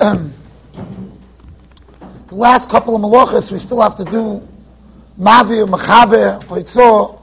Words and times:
the 0.00 0.30
last 2.30 2.70
couple 2.70 2.96
of 2.96 3.02
malachas 3.02 3.52
we 3.52 3.58
still 3.58 3.82
have 3.82 3.94
to 3.96 4.04
do 4.04 4.48
Mavi, 5.18 5.68
Machaber, 5.68 6.42
Hoitzor. 6.44 7.20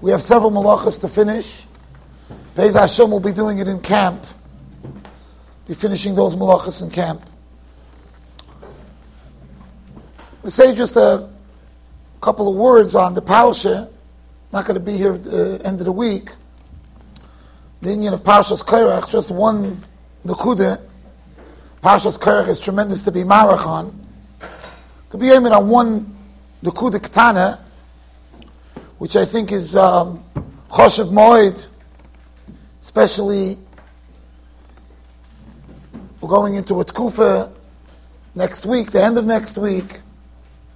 We 0.00 0.10
have 0.12 0.22
several 0.22 0.50
malachas 0.50 0.98
to 1.02 1.08
finish. 1.08 1.66
Beis 2.54 2.72
Hashem 2.72 3.10
will 3.10 3.20
be 3.20 3.32
doing 3.32 3.58
it 3.58 3.68
in 3.68 3.78
camp. 3.80 4.26
Be 5.66 5.74
finishing 5.74 6.14
those 6.14 6.34
malachas 6.34 6.82
in 6.82 6.88
camp. 6.88 7.28
We 10.42 10.48
say 10.48 10.74
just 10.74 10.96
a 10.96 11.28
couple 12.22 12.48
of 12.48 12.56
words 12.56 12.94
on 12.94 13.12
the 13.12 13.20
parasha. 13.20 13.90
Not 14.50 14.64
going 14.64 14.80
to 14.80 14.80
be 14.80 14.96
here 14.96 15.12
at 15.12 15.24
the 15.24 15.60
end 15.62 15.78
of 15.80 15.84
the 15.84 15.92
week. 15.92 16.30
The 17.82 17.90
Indian 17.90 18.14
of 18.14 18.22
Parshas 18.22 18.64
Korach, 18.64 19.10
just 19.10 19.30
one 19.30 19.84
nakuda. 20.24 20.87
Parshas 21.82 22.18
Korach 22.18 22.48
is 22.48 22.60
tremendous 22.60 23.02
to 23.02 23.12
be 23.12 23.22
marachon. 23.22 23.94
Could 25.10 25.20
be 25.20 25.30
aiming 25.30 25.52
on 25.52 25.68
one 25.68 26.16
nakuda 26.62 27.00
katana, 27.00 27.64
which 28.98 29.14
I 29.14 29.24
think 29.24 29.52
is 29.52 29.76
um, 29.76 30.24
choshev 30.70 31.10
moed, 31.10 31.66
especially 32.82 33.58
we're 36.20 36.28
going 36.28 36.56
into 36.56 36.80
a 36.80 36.84
tkufa 36.84 37.52
next 38.34 38.66
week, 38.66 38.90
the 38.90 39.02
end 39.02 39.16
of 39.16 39.24
next 39.24 39.56
week. 39.56 40.00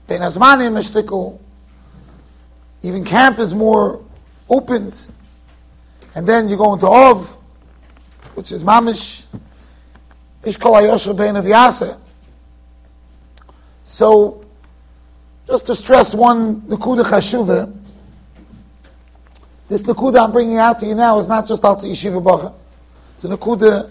Ben 0.07 0.21
Azmanim. 0.21 1.39
Even 2.83 3.05
camp 3.05 3.39
is 3.41 3.55
more 3.55 4.05
opened. 4.49 5.09
And 6.15 6.29
then 6.29 6.49
you 6.49 6.57
go 6.57 6.75
into 6.75 6.87
Ov, 6.87 7.37
which 8.35 8.53
is 8.53 8.63
Mamish, 8.63 9.25
Ishkol 10.43 10.83
Ayosher 10.83 11.17
Ben. 11.17 11.99
So, 13.85 14.45
just 15.47 15.67
to 15.67 15.77
stress 15.77 16.15
one 16.15 16.63
Nakuda 16.63 17.05
Chashuva, 17.05 17.73
this 19.69 19.83
Nakuda 19.85 20.25
I'm 20.25 20.33
bringing 20.33 20.59
out 20.59 20.79
to 20.81 20.87
you 20.87 20.95
now 20.95 21.19
is 21.19 21.29
not 21.29 21.47
just 21.47 21.65
Alta 21.65 21.87
Yeshiva 21.87 22.23
Bacha. 22.23 22.53
It's 23.15 23.25
a 23.25 23.29
Nakuda 23.29 23.91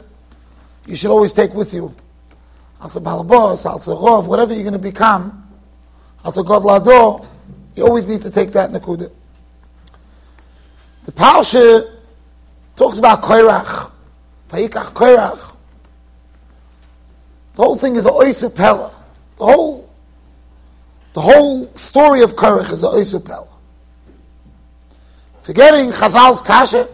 you 0.86 0.96
should 0.96 1.12
always 1.12 1.34
take 1.34 1.54
with 1.54 1.74
you. 1.74 1.94
Alta 2.82 3.00
Balabos, 3.00 3.66
Alta 3.66 3.92
Rov, 3.92 4.28
whatever 4.28 4.54
you're 4.54 4.64
going 4.64 4.74
to 4.74 4.80
become, 4.80 5.48
Alta 6.26 6.44
God 6.44 6.64
Lado, 6.64 7.28
you 7.76 7.86
always 7.86 8.08
need 8.08 8.22
to 8.24 8.32
take 8.32 8.52
that 8.52 8.72
Nakuda. 8.72 9.12
The 11.06 11.12
Parsha 11.12 11.96
talks 12.76 13.00
about 13.00 13.22
Koirach, 13.22 13.92
Vayikach 14.50 14.94
Koirach. 14.94 15.51
The 17.56 17.64
whole 17.64 17.76
thing 17.76 17.96
is 17.96 18.06
a 18.06 18.10
Oisu 18.10 18.54
Pella. 18.54 18.94
The 19.38 19.46
whole, 19.46 19.90
the 21.14 21.22
whole 21.22 21.68
story 21.76 22.22
of 22.22 22.36
Koirach 22.36 22.72
is 22.72 22.84
a 22.84 22.88
Oisu 22.88 23.24
Pella. 23.24 23.48
Forgetting 25.42 25.90
Chazal's 25.92 26.42
Kasha, 26.42 26.88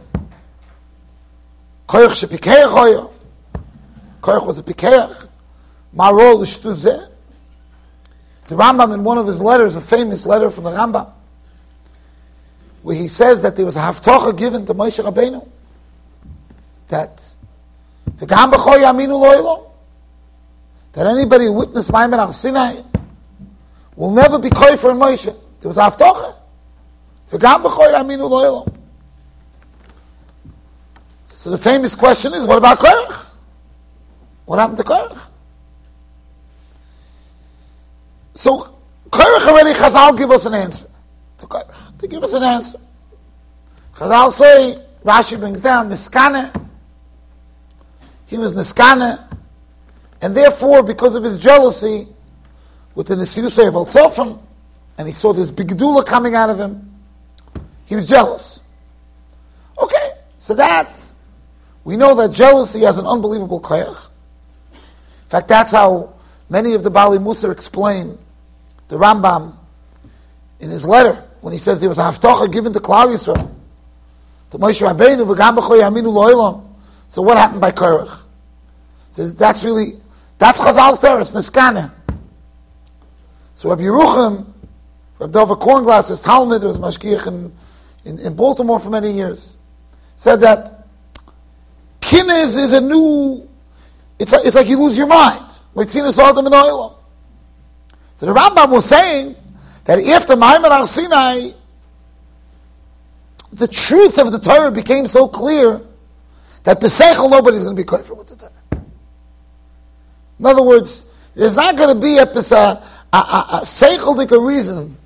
Koirach 1.87 2.25
Shepikeach 2.25 2.69
Hoya. 2.69 3.09
Koirach 4.21 4.45
was 4.45 4.59
a 4.59 4.63
Pikeach. 4.63 5.27
Marol 5.95 6.41
Ishtuzeh. 6.41 7.09
The 8.47 8.55
Rambam, 8.55 8.93
in 8.93 9.03
one 9.03 9.17
of 9.17 9.27
his 9.27 9.41
letters, 9.41 9.75
a 9.75 9.81
famous 9.81 10.25
letter 10.25 10.49
from 10.49 10.63
the 10.63 10.71
Rambam, 10.71 11.11
where 12.81 12.95
he 12.95 13.07
says 13.07 13.41
that 13.41 13.55
there 13.55 13.65
was 13.65 13.75
a 13.75 13.81
haftocha 13.81 14.37
given 14.37 14.65
to 14.65 14.73
Moshe 14.73 15.03
Rabbeinu 15.03 15.47
that 16.87 17.35
that 20.97 21.05
anybody 21.05 21.45
who 21.45 21.53
witnessed 21.53 21.91
Maimon 21.91 22.17
al 22.17 22.33
Sinai 22.33 22.81
will 23.95 24.09
never 24.09 24.39
be 24.39 24.49
koifer 24.49 24.89
in 24.89 24.97
Moshe. 24.97 25.25
There 25.25 25.69
was 25.69 25.77
a 25.77 25.81
haftocha. 25.81 26.33
So 31.29 31.51
the 31.51 31.57
famous 31.59 31.93
question 31.93 32.33
is, 32.33 32.47
what 32.47 32.57
about 32.57 32.79
Korach? 32.79 33.27
What 34.45 34.57
happened 34.57 34.79
to 34.79 34.83
Korach? 34.83 35.29
So 38.33 38.75
Korach 39.11 39.47
already 39.47 39.73
Chazal 39.73 40.17
give 40.17 40.31
us 40.31 40.47
an 40.47 40.55
answer 40.55 40.87
to 41.37 41.45
Korach. 41.45 41.97
To 41.99 42.07
give 42.07 42.23
us 42.23 42.33
an 42.33 42.41
answer. 42.41 42.79
Chazal 43.93 44.31
say, 44.31 44.83
Rashi 45.05 45.39
brings 45.39 45.61
down 45.61 45.91
Niskane. 45.91 46.65
He 48.25 48.39
was 48.39 48.55
Niskane. 48.55 49.26
And 50.21 50.35
therefore, 50.35 50.83
because 50.83 51.15
of 51.15 51.23
his 51.23 51.37
jealousy 51.37 52.07
with 52.95 53.07
the 53.07 53.15
Nisiyusay 53.15 53.67
of 53.67 53.75
Al 53.75 54.43
and 54.97 55.07
he 55.07 55.13
saw 55.13 55.33
this 55.33 55.51
big 55.51 55.77
coming 56.05 56.33
out 56.33 56.49
of 56.49 56.59
him, 56.59 56.91
he 57.85 57.95
was 57.95 58.07
jealous. 58.07 58.61
Okay, 59.81 60.11
so 60.37 60.55
that, 60.55 60.99
we 61.83 61.95
know 61.97 62.15
that 62.15 62.31
jealousy 62.31 62.81
has 62.81 62.97
an 62.97 63.05
unbelievable 63.05 63.61
koyach. 63.61 64.09
In 64.73 65.29
fact, 65.29 65.47
that's 65.47 65.71
how 65.71 66.13
many 66.49 66.73
of 66.73 66.83
the 66.83 66.89
Bali 66.89 67.19
Musa 67.19 67.51
explain 67.51 68.17
the 68.87 68.97
Rambam 68.97 69.55
in 70.59 70.71
his 70.71 70.85
letter 70.85 71.23
when 71.41 71.53
he 71.53 71.59
says 71.59 71.79
there 71.79 71.89
was 71.89 71.99
a 71.99 72.03
haftacha 72.03 72.51
given 72.51 72.73
to 72.73 72.79
Klal 72.79 73.13
Yisrael 73.13 73.53
to 74.51 74.57
Moshe 74.57 74.81
Rabbeinu 74.81 75.27
v'gam 75.27 75.57
b'choy 75.57 75.81
aminu 75.81 76.11
lo'olam. 76.11 76.63
So 77.07 77.21
what 77.21 77.37
happened 77.37 77.61
by 77.61 77.71
Korach? 77.71 78.23
Says 79.11 79.35
that's 79.35 79.63
really 79.63 79.99
that's 80.37 80.59
Chazal's 80.59 80.99
terrace 80.99 81.31
Niskana. 81.31 81.91
So 83.55 83.69
Rabbi 83.69 83.83
Yerucham, 83.83 84.45
Rabbi 85.19 85.31
Dover 85.31 85.55
Kronglass, 85.55 86.09
his 86.09 86.21
Talmud 86.21 86.61
was 86.61 86.77
mashgiach 86.77 87.27
in, 87.27 87.51
in, 88.05 88.19
in, 88.19 88.35
Baltimore 88.35 88.79
for 88.79 88.91
many 88.91 89.11
years, 89.11 89.57
said 90.15 90.41
that 90.41 90.87
kinez 92.01 92.55
is 92.55 92.73
a 92.73 92.81
new. 92.81 93.49
It's, 94.19 94.33
a, 94.33 94.37
it's 94.43 94.55
like 94.55 94.67
you 94.67 94.79
lose 94.79 94.97
your 94.97 95.07
mind. 95.07 95.43
So 95.75 95.83
the 98.25 98.33
Rambam 98.33 98.71
was 98.71 98.85
saying 98.85 99.35
that 99.85 99.99
after 99.99 100.35
Maimon 100.35 100.71
al 100.71 100.87
Sinai, 100.87 101.51
the 103.51 103.67
truth 103.67 104.17
of 104.17 104.31
the 104.31 104.39
Torah 104.39 104.71
became 104.71 105.07
so 105.07 105.27
clear 105.27 105.81
that 106.63 106.79
Pesachel 106.79 107.29
nobody's 107.29 107.63
going 107.63 107.75
to 107.75 107.79
be 107.79 107.85
kosher 107.85 108.15
with 108.15 108.27
the 108.27 108.35
Torah. 108.35 108.51
In 110.39 110.45
other 110.45 110.63
words, 110.63 111.05
there's 111.35 111.55
not 111.55 111.77
going 111.77 111.95
to 111.95 112.01
be 112.01 112.17
a, 112.17 112.23
a, 112.23 113.17
a, 113.17 113.61
a, 113.61 114.39
reason 114.39 114.97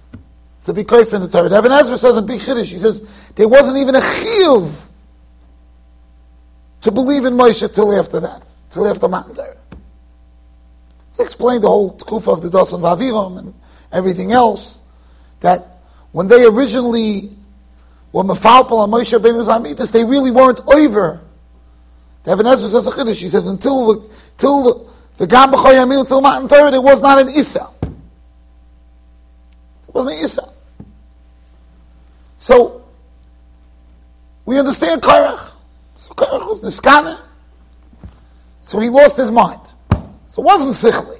to 0.66 0.74
be 0.74 0.84
kosher 0.84 1.16
in 1.16 1.22
the 1.22 1.28
Torah. 1.28 1.54
Ibn 1.58 1.72
Ezra 1.72 1.98
says 1.98 2.18
in 2.18 2.26
Big 2.26 2.40
Chiddush, 2.40 2.72
he 2.72 2.80
says 2.80 3.02
there 3.36 3.48
wasn't 3.48 3.78
even 3.78 3.96
a 3.96 4.00
chiyuv 4.00 4.88
to 6.82 6.92
believe 6.92 7.26
in 7.26 7.34
Moshe 7.34 7.74
till 7.74 7.98
after 7.98 8.20
that, 8.20 8.44
till 8.70 8.88
after 8.88 9.08
Matan 9.08 9.36
Torah. 9.36 9.58
It's 11.10 11.20
explained 11.20 11.64
the 11.64 11.68
whole 11.68 11.98
tkufa 11.98 12.34
of 12.34 12.42
the 12.42 12.50
Dasan 12.50 12.80
Vaviram 12.80 13.38
and 13.38 13.54
everything 13.92 14.32
else, 14.32 14.80
that 15.42 15.80
when 16.12 16.28
they 16.28 16.46
originally 16.46 17.32
were 18.12 18.24
mafalpal 18.24 18.80
on 18.80 18.92
Moshe 18.92 19.22
Ben 19.22 19.34
Zamitas, 19.36 19.92
they 19.92 20.04
really 20.04 20.32
weren't 20.32 20.60
over. 20.68 21.22
Ibn 22.26 22.46
Ezra 22.46 22.70
says 22.70 22.88
a 22.88 22.92
chiddush. 22.92 23.22
He 23.22 23.30
says 23.30 23.48
until 23.48 23.94
the, 23.94 24.10
till 24.38 24.64
the 24.64 24.91
Gam 25.28 25.52
B'choyamim 25.52 26.02
until 26.02 26.22
Matan 26.22 26.48
Torah, 26.48 26.72
there 26.72 26.82
was 26.82 27.02
not 27.02 27.20
an 27.20 27.30
Isa. 27.30 27.68
It 27.84 29.94
wasn't 29.94 30.18
an 30.18 30.26
Isa. 30.26 30.54
So 32.38 32.84
we 34.46 34.58
understand 34.58 35.02
Korach. 35.02 35.52
So 35.96 36.14
Korach 36.16 36.48
was 36.48 36.62
Niskana. 36.62 37.20
So 38.62 38.80
he 38.80 38.90
lost 38.90 39.18
his 39.18 39.30
mind. 39.30 39.62
So 40.28 40.42
it 40.42 40.46
wasn't 40.46 40.94
sichli. 40.94 41.20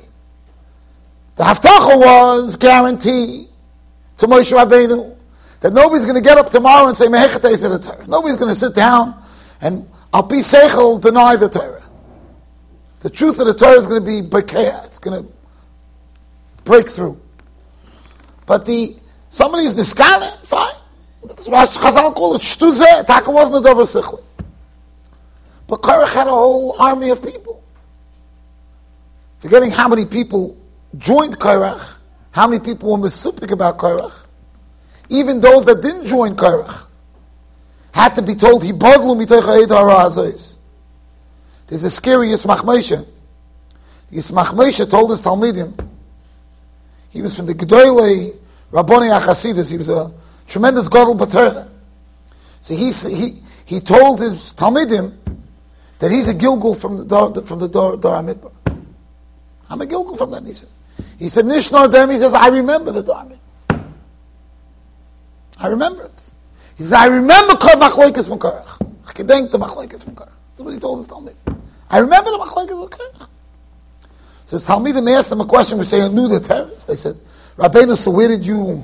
The 1.36 1.44
haftacha 1.44 1.98
was 1.98 2.56
guarantee 2.56 3.48
to 4.18 4.28
Moshe 4.28 4.52
Rabbeinu 4.52 5.16
that 5.60 5.74
nobody's 5.74 6.04
going 6.04 6.16
to 6.16 6.22
get 6.22 6.38
up 6.38 6.50
tomorrow 6.50 6.88
and 6.88 6.98
say 6.98 7.06
mehechatei 7.06 7.52
is 7.52 7.62
the 7.62 7.78
Torah. 7.78 8.08
Nobody's 8.08 8.38
going 8.38 8.50
to 8.50 8.56
sit 8.56 8.74
down 8.74 9.22
and 9.62 9.88
I'll 10.14 10.24
be 10.24 10.38
seichel 10.38 11.00
deny 11.00 11.36
the 11.36 11.50
Torah. 11.50 11.81
The 13.02 13.10
truth 13.10 13.40
of 13.40 13.48
the 13.48 13.54
Torah 13.54 13.78
is 13.78 13.88
going 13.88 14.04
to 14.04 14.06
be 14.06 14.22
bekeah. 14.28 14.86
It's 14.86 15.00
going 15.00 15.24
to 15.24 15.32
break 16.64 16.88
through. 16.88 17.20
But 18.46 18.66
the 18.66 18.96
somebody's 19.30 19.76
niskane, 19.76 20.38
fine. 20.46 20.74
That's 21.24 21.48
Chazal 21.48 22.14
call 22.16 22.36
it 22.36 22.42
shtuzeh. 22.42 23.06
Taka 23.06 23.32
wasn't 23.32 23.58
a 23.58 23.62
dover 23.62 23.84
sichli. 23.84 24.24
But 25.68 25.82
Korach 25.82 26.14
had 26.14 26.28
a 26.28 26.32
whole 26.32 26.76
army 26.80 27.10
of 27.12 27.24
people. 27.24 27.64
Forgetting 29.40 29.72
how 29.72 29.88
many 29.88 30.06
people 30.06 30.58
joined 30.98 31.40
Korach, 31.40 31.96
how 32.32 32.48
many 32.48 32.64
people 32.64 32.92
were 32.92 32.98
misupik 32.98 33.52
about 33.52 33.78
Korach, 33.78 34.26
even 35.10 35.40
those 35.42 35.66
that 35.66 35.82
didn't 35.82 36.06
join 36.06 36.36
Korach 36.36 36.86
had 37.94 38.16
to 38.16 38.22
be 38.22 38.36
told, 38.36 38.64
he 38.64 38.72
There's 41.72 41.86
a 41.86 41.90
scariest 41.90 42.46
machmesha. 42.46 43.08
Yismach 44.12 44.48
Moshe 44.48 44.90
told 44.90 45.10
his 45.10 45.22
Talmidim, 45.22 45.88
he 47.12 47.22
was 47.22 47.34
from 47.34 47.46
the 47.46 47.54
Gedolei 47.54 48.36
Rabboni 48.72 49.08
Achasidus, 49.08 49.72
he 49.72 49.78
was 49.78 49.88
a 49.88 50.12
tremendous 50.50 50.90
Gadol 50.90 51.16
B'Torah. 51.16 51.70
So 52.60 52.76
he, 52.76 52.92
he, 52.92 53.42
he 53.64 53.80
told 53.80 54.20
his 54.20 54.54
Talmidim 54.54 55.16
that 56.00 56.12
he's 56.12 56.28
a 56.28 56.34
Gilgul 56.34 56.78
from 56.78 56.98
the 56.98 57.06
Dor, 57.06 57.42
from 57.42 57.60
the 57.60 57.70
Dor, 57.70 57.96
Dor 57.96 58.18
Amidbar. 58.18 58.52
I'm 59.70 59.80
a 59.80 59.86
Gilgul 59.86 60.18
from 60.18 60.32
that, 60.32 60.44
he 60.44 60.52
said. 60.52 60.68
He 61.18 61.30
said, 61.30 61.46
Nishnor 61.46 61.90
Dem, 61.90 62.10
he 62.10 62.18
says, 62.18 62.34
I 62.34 62.50
remember 62.50 62.92
the 62.92 63.02
Dor 63.02 63.16
Amidbar. 63.70 63.92
I 65.58 65.68
remember 65.68 66.04
it. 66.04 66.22
He 66.76 66.84
says, 66.84 66.92
I 66.92 67.06
remember 67.06 67.56
Kor 67.56 67.76
Machloikis 67.76 68.28
from 68.28 68.40
Korach. 68.40 68.86
I 69.08 69.14
can 69.14 69.26
the 69.26 69.58
Machloikis 69.58 70.04
from 70.04 70.16
Korach. 70.16 70.34
That's 70.58 70.66
what 70.66 70.74
he 70.74 70.80
told 70.82 70.98
his 71.00 71.08
Talmud. 71.08 71.38
I 71.92 72.00
remember 72.00 72.32
the 72.32 72.38
Korach. 72.38 73.28
So 74.46 74.56
his 74.56 74.66
Talmidim 74.66 75.14
asked 75.14 75.32
him 75.32 75.42
a 75.42 75.46
question 75.46 75.78
which 75.78 75.90
they 75.90 76.08
knew 76.08 76.30
the 76.30 76.40
terrorists. 76.40 76.88
They 76.88 76.96
said, 76.96 77.18
Rabbeinu, 77.58 77.98
so 77.98 78.12
where 78.12 78.30
did 78.30 78.46
you, 78.46 78.84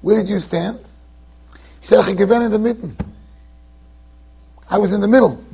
where 0.00 0.16
did 0.16 0.28
you 0.30 0.38
stand? 0.38 0.78
He 1.80 1.86
said, 1.86 2.00
I 2.00 2.12
given 2.14 2.42
in 2.42 2.50
the 2.50 2.58
mitten. 2.58 2.96
I 4.68 4.78
was 4.78 4.92
in 4.92 5.02
the 5.02 5.08
middle. 5.08 5.44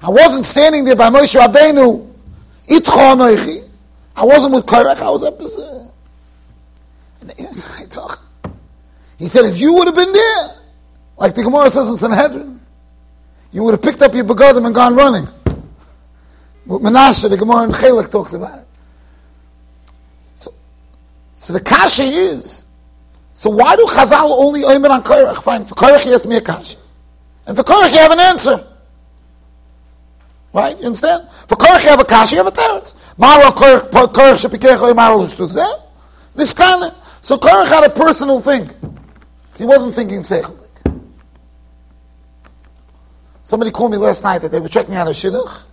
I 0.00 0.08
wasn't 0.08 0.46
standing 0.46 0.86
there 0.86 0.96
by 0.96 1.10
Moshe 1.10 1.38
Rabbeinu, 1.38 2.10
Itcho 2.66 3.68
I 4.16 4.24
wasn't 4.24 4.54
with 4.54 4.66
Korach, 4.66 5.02
I 5.02 5.10
was 5.10 5.22
up 5.22 5.38
as. 5.40 5.58
He 9.18 9.28
said, 9.28 9.44
if 9.44 9.60
you 9.60 9.74
would 9.74 9.86
have 9.86 9.94
been 9.94 10.12
there, 10.12 10.48
like 11.18 11.34
the 11.34 11.42
Gemara 11.42 11.70
says 11.70 11.88
in 11.88 11.96
Sanhedrin, 11.98 12.60
you 13.52 13.62
would 13.62 13.72
have 13.72 13.82
picked 13.82 14.02
up 14.02 14.14
your 14.14 14.24
begodim 14.24 14.64
and 14.66 14.74
gone 14.74 14.96
running. 14.96 15.28
With 16.66 16.82
Menashe, 16.82 17.28
the 17.28 17.36
Gemara 17.36 17.64
in 17.64 17.70
Chelek 17.70 18.10
talks 18.10 18.34
about 18.34 18.60
it. 18.60 18.66
So, 20.34 20.54
so 21.34 21.52
the 21.52 21.60
kasha 21.60 22.04
is, 22.04 22.66
so 23.34 23.50
why 23.50 23.74
do 23.74 23.84
Chazal 23.86 24.30
only 24.30 24.62
oimer 24.62 24.90
on 24.90 25.02
Korach? 25.02 25.42
Fine, 25.42 25.64
for 25.64 25.74
Korach 25.74 26.02
he 26.02 26.10
has 26.10 26.26
me 26.26 26.36
a. 26.36 26.38
And 27.46 27.56
for 27.56 27.64
Korach 27.64 27.90
you 27.90 27.98
have 27.98 28.12
an 28.12 28.20
answer. 28.20 28.64
Right? 30.52 30.78
You 30.78 30.86
understand? 30.86 31.28
For 31.48 31.56
Korach 31.56 31.82
you 31.82 31.90
have 31.90 32.00
a 32.00 32.04
kasha, 32.04 32.36
you 32.36 32.44
have 32.44 32.52
a 32.52 32.56
teretz. 32.56 32.94
Mara 33.18 33.50
Korach, 33.50 33.90
Korach 33.90 34.46
shepikecha 34.46 34.94
Mara 34.94 35.16
l'shtuzeh. 35.16 35.82
This 36.36 36.54
kind 36.54 36.84
of, 36.84 36.94
so 37.20 37.36
Korach 37.36 37.66
had 37.66 37.84
a 37.84 37.90
personal 37.90 38.40
thing. 38.40 38.70
He 39.56 39.64
wasn't 39.64 39.94
thinking 39.94 40.20
seichlik. 40.20 40.68
Somebody 43.42 43.70
called 43.70 43.90
me 43.90 43.98
last 43.98 44.22
night 44.22 44.38
that 44.38 44.50
they 44.50 44.60
were 44.60 44.68
checking 44.68 44.94
out 44.94 45.08
a 45.08 45.10
shidduch. 45.10 45.64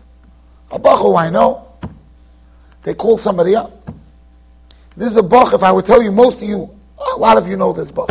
A 0.71 0.79
bach 0.79 0.99
who 0.99 1.15
I 1.15 1.29
know. 1.29 1.67
They 2.83 2.93
called 2.93 3.19
somebody 3.19 3.55
up. 3.55 3.71
This 4.95 5.09
is 5.11 5.17
a 5.17 5.23
bach, 5.23 5.53
if 5.53 5.63
I 5.63 5.71
would 5.71 5.85
tell 5.85 6.01
you, 6.01 6.11
most 6.11 6.41
of 6.41 6.47
you, 6.47 6.69
a 7.15 7.17
lot 7.17 7.37
of 7.37 7.47
you 7.47 7.57
know 7.57 7.73
this 7.73 7.91
bach. 7.91 8.09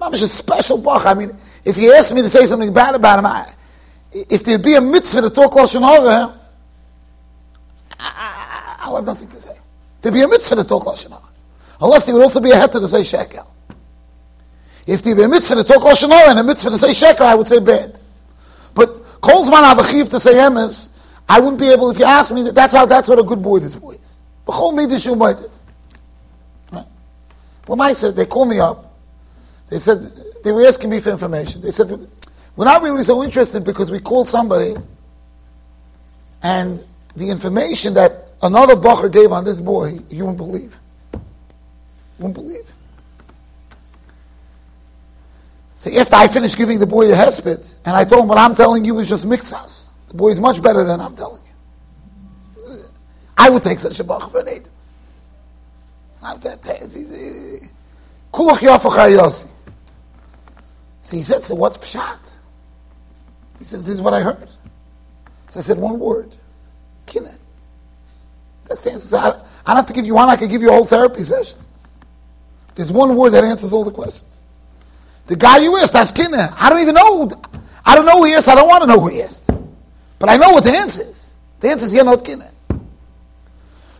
Mamish 0.00 0.22
a 0.22 0.28
special 0.28 0.78
bach. 0.78 1.04
I 1.06 1.14
mean, 1.14 1.36
if 1.64 1.76
you 1.76 1.92
ask 1.92 2.14
me 2.14 2.22
to 2.22 2.28
say 2.28 2.46
something 2.46 2.72
bad 2.72 2.94
about 2.94 3.18
him, 3.18 3.26
I, 3.26 3.52
if 4.12 4.44
there'd 4.44 4.62
be 4.62 4.74
a 4.74 4.80
mitzvah 4.80 5.22
to 5.22 5.30
talk 5.30 5.52
Lashon 5.52 5.82
Hara, 5.82 6.38
I, 7.98 8.76
I, 8.80 8.88
I 8.88 8.94
have 8.94 9.04
nothing 9.04 9.28
to 9.28 9.36
say. 9.36 9.56
There'd 10.00 10.14
be 10.14 10.22
a 10.22 10.28
mitzvah 10.28 10.56
to 10.56 10.64
talk 10.64 10.84
Lashon 10.84 11.10
Hara. 11.10 11.22
Unless 11.80 12.06
there 12.06 12.14
would 12.14 12.22
also 12.22 12.40
be 12.40 12.50
a 12.50 12.54
heter 12.54 12.80
to 12.80 12.88
say 12.88 13.04
shekel. 13.04 13.52
If 14.86 15.02
there'd 15.02 15.16
be 15.16 15.24
a 15.24 15.28
mitzvah 15.28 15.56
to 15.56 15.64
talk 15.64 15.82
Lashon 15.82 16.10
Hara 16.10 16.30
and 16.30 16.38
a 16.38 16.44
mitzvah 16.44 16.70
to 16.70 16.78
say 16.78 16.94
shekel, 16.94 17.26
I 17.26 17.34
would 17.34 17.48
say 17.48 17.60
bad. 17.60 17.98
But 18.74 19.20
Kolzman 19.20 19.74
Avachiv 19.74 20.10
to 20.10 20.20
say 20.20 20.34
emes, 20.34 20.90
I 21.28 21.40
wouldn't 21.40 21.60
be 21.60 21.68
able, 21.68 21.90
if 21.90 21.98
you 21.98 22.04
ask 22.04 22.32
me, 22.32 22.50
that's 22.50 22.72
how, 22.72 22.86
that's 22.86 23.08
what 23.08 23.18
a 23.18 23.22
good 23.22 23.42
boy 23.42 23.58
this 23.58 23.74
boy 23.74 23.92
is. 23.92 24.16
B'chol 24.46 24.72
midish 24.72 25.06
umaydet. 25.06 25.50
Right? 26.72 26.86
Well, 27.66 27.76
my 27.76 27.92
said, 27.92 28.16
they 28.16 28.24
called 28.24 28.48
me 28.48 28.60
up. 28.60 28.94
They 29.68 29.78
said, 29.78 30.10
they 30.42 30.52
were 30.52 30.66
asking 30.66 30.90
me 30.90 31.00
for 31.00 31.10
information. 31.10 31.60
They 31.60 31.70
said, 31.70 31.90
we're 32.56 32.64
not 32.64 32.82
really 32.82 33.04
so 33.04 33.22
interested 33.22 33.64
because 33.64 33.90
we 33.90 34.00
called 34.00 34.26
somebody 34.26 34.74
and 36.42 36.84
the 37.16 37.30
information 37.30 37.94
that 37.94 38.28
another 38.42 38.74
bacher 38.74 39.12
gave 39.12 39.32
on 39.32 39.44
this 39.44 39.60
boy, 39.60 39.98
you 40.08 40.24
won't 40.24 40.36
believe. 40.36 40.78
You 41.12 41.20
won't 42.18 42.34
believe. 42.34 42.72
So 45.74 45.92
after 45.98 46.16
I 46.16 46.28
finished 46.28 46.56
giving 46.56 46.78
the 46.78 46.86
boy 46.86 47.12
a 47.12 47.14
hesped, 47.14 47.72
and 47.84 47.96
I 47.96 48.04
told 48.04 48.22
him 48.22 48.28
what 48.28 48.38
I'm 48.38 48.54
telling 48.54 48.84
you 48.84 48.98
is 48.98 49.08
just 49.08 49.26
mixas. 49.26 49.87
The 50.08 50.14
boy 50.14 50.28
is 50.28 50.40
much 50.40 50.62
better 50.62 50.84
than 50.84 51.00
I'm 51.00 51.14
telling 51.14 51.42
you. 51.42 52.74
I 53.36 53.50
would 53.50 53.62
take 53.62 53.78
such 53.78 54.00
a 54.00 54.04
bacher 54.04 54.30
for 54.30 54.40
an 54.40 54.48
aid. 54.48 54.68
Kulach 58.32 58.58
yafach 58.58 59.48
so 61.08 61.16
he 61.16 61.22
said, 61.22 61.42
so 61.42 61.54
what's 61.54 61.78
pshat? 61.78 62.18
He 63.58 63.64
says, 63.64 63.86
this 63.86 63.94
is 63.94 64.02
what 64.02 64.12
I 64.12 64.20
heard. 64.20 64.50
So 65.48 65.60
I 65.60 65.62
said, 65.62 65.78
one 65.78 65.98
word. 65.98 66.36
Kine. 67.06 67.30
That's 68.66 68.82
the 68.82 68.92
answer. 68.92 69.16
I 69.16 69.30
don't 69.66 69.76
have 69.76 69.86
to 69.86 69.94
give 69.94 70.04
you 70.04 70.14
one, 70.16 70.28
I 70.28 70.36
can 70.36 70.50
give 70.50 70.60
you 70.60 70.68
a 70.68 70.72
whole 70.72 70.84
therapy 70.84 71.22
session. 71.22 71.58
There's 72.74 72.92
one 72.92 73.16
word 73.16 73.30
that 73.30 73.42
answers 73.42 73.72
all 73.72 73.84
the 73.84 73.90
questions. 73.90 74.42
The 75.28 75.36
guy 75.36 75.56
you 75.56 75.78
asked, 75.78 75.94
that's 75.94 76.10
kine. 76.10 76.34
I 76.34 76.68
don't 76.68 76.82
even 76.82 76.94
know. 76.94 77.30
I 77.86 77.94
don't 77.94 78.04
know 78.04 78.18
who 78.18 78.24
he 78.24 78.32
is. 78.32 78.46
I 78.46 78.54
don't 78.54 78.68
want 78.68 78.82
to 78.82 78.86
know 78.86 79.00
who 79.00 79.08
he 79.08 79.20
is. 79.20 79.42
But 80.18 80.30
I 80.30 80.36
know 80.36 80.50
what 80.50 80.64
the 80.64 80.72
answer 80.72 81.02
is. 81.02 81.34
The 81.60 81.70
answer 81.70 81.86
is, 81.86 81.94
you're 81.94 82.04
not 82.04 82.24
kine. 82.24 82.42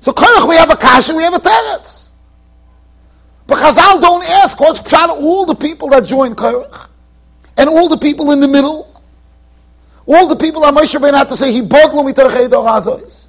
So, 0.01 0.13
Korach, 0.13 0.49
we 0.49 0.57
have 0.57 0.71
a 0.71 0.77
kasha, 0.77 1.15
we 1.15 1.23
have 1.23 1.35
a 1.35 1.39
teretz. 1.39 2.11
But 3.47 3.59
Chazal 3.59 4.01
don't 4.01 4.25
ask 4.25 4.61
what's 4.61 4.81
pshat 4.81 5.09
all 5.09 5.47
the 5.47 5.55
people 5.55 5.89
that 5.89 6.07
joined 6.07 6.37
Korach 6.37 6.89
and 7.57 7.69
all 7.69 7.89
the 7.89 7.97
people 7.97 8.31
in 8.31 8.41
the 8.41 8.49
middle, 8.49 9.03
all 10.07 10.27
the 10.27 10.37
people 10.37 10.63
that 10.63 10.75
Moshe 10.75 11.01
Ben 11.01 11.15
had 11.15 11.29
to 11.29 11.37
say, 11.37 11.53
he 11.53 11.63
bought 11.63 11.95
lo 11.95 12.03
mitochei 12.03 12.51
dor 12.51 12.65
azois. 12.67 13.29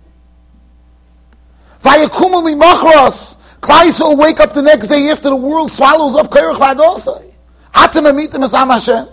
Vayakumu 1.81 2.43
mimachros, 2.43 3.37
Klais 3.61 3.99
will 3.99 4.15
wake 4.15 4.39
up 4.39 4.53
the 4.53 4.61
next 4.61 4.87
day 4.87 5.09
after 5.09 5.29
the 5.29 5.35
world 5.35 5.71
swallows 5.71 6.15
up 6.15 6.29
Kerech 6.29 6.55
Vadosai. 6.55 7.33
Atem 7.73 8.09
amitim 8.11 8.43
as 8.43 8.53
Am 8.53 8.69
Hashem. 8.69 9.07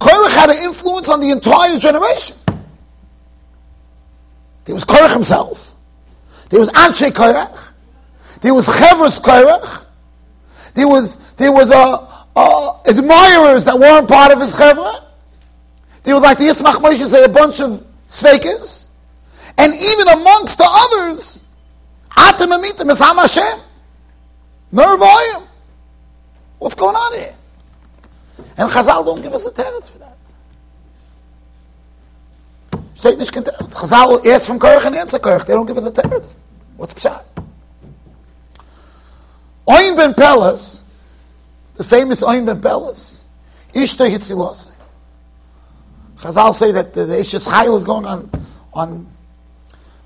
Korach 0.00 0.34
had 0.34 0.50
an 0.50 0.64
influence 0.64 1.08
on 1.08 1.20
the 1.20 1.30
entire 1.30 1.78
generation. 1.78 2.36
There 4.64 4.74
was 4.74 4.84
Korach 4.84 5.12
himself. 5.12 5.74
There 6.50 6.60
was 6.60 6.70
Anshe 6.70 7.10
Korach. 7.10 7.72
There 8.40 8.54
was 8.54 8.66
Chevros 8.66 9.20
Korach. 9.20 9.84
There 10.74 10.86
was, 10.86 11.16
there 11.34 11.50
was 11.50 11.72
a, 11.72 12.08
uh, 12.38 12.78
admirers 12.86 13.64
that 13.64 13.78
weren't 13.78 14.08
part 14.08 14.32
of 14.32 14.40
his 14.40 14.54
chevra. 14.54 15.04
There 16.04 16.14
were 16.14 16.20
like 16.20 16.38
the 16.38 16.44
Yismach 16.44 16.74
Moshe 16.74 17.06
say 17.08 17.24
a 17.24 17.28
bunch 17.28 17.60
of 17.60 17.84
svekas. 18.06 18.86
And 19.58 19.74
even 19.74 20.08
amongst 20.08 20.58
the 20.58 20.68
others, 20.68 21.44
Atem 22.16 22.56
Amitim 22.56 22.90
is 22.90 22.98
Ham 23.00 23.16
Hashem. 23.16 23.60
What's 26.58 26.74
going 26.76 26.94
on 26.94 27.18
here? 27.18 27.34
And 28.58 28.68
Chazal 28.68 29.04
don't 29.04 29.22
give 29.22 29.32
us 29.32 29.46
a 29.46 29.50
teretz 29.50 29.88
for 29.88 29.98
that. 29.98 30.18
Steht 32.94 33.18
nicht 33.18 33.32
kein 33.32 33.44
teretz. 33.44 33.74
Chazal 33.74 34.26
asked 34.26 34.46
from 34.46 34.58
Korach 34.58 34.84
and 34.84 34.96
answer 34.96 35.18
Korach. 35.18 35.46
They 35.46 35.54
don't 35.54 35.66
give 35.66 35.78
us 35.78 35.86
a 35.86 35.92
teretz. 35.92 36.34
What's 36.76 36.92
pshat? 36.92 37.22
Oin 39.66 39.96
ben 39.96 40.14
Pelas 40.14 40.78
the 41.78 41.84
famous 41.84 42.22
Oin 42.22 42.44
Ben 42.44 42.60
Pelas, 42.60 43.24
Ishta 43.72 44.10
Hitzilose. 44.10 44.70
Chazal 46.18 46.52
say 46.52 46.72
that 46.72 46.92
the, 46.92 47.06
the 47.06 47.14
Eishes 47.14 47.48
Chayil 47.48 47.78
is 47.78 47.84
going 47.84 48.04
on 48.04 48.30
on 48.74 49.06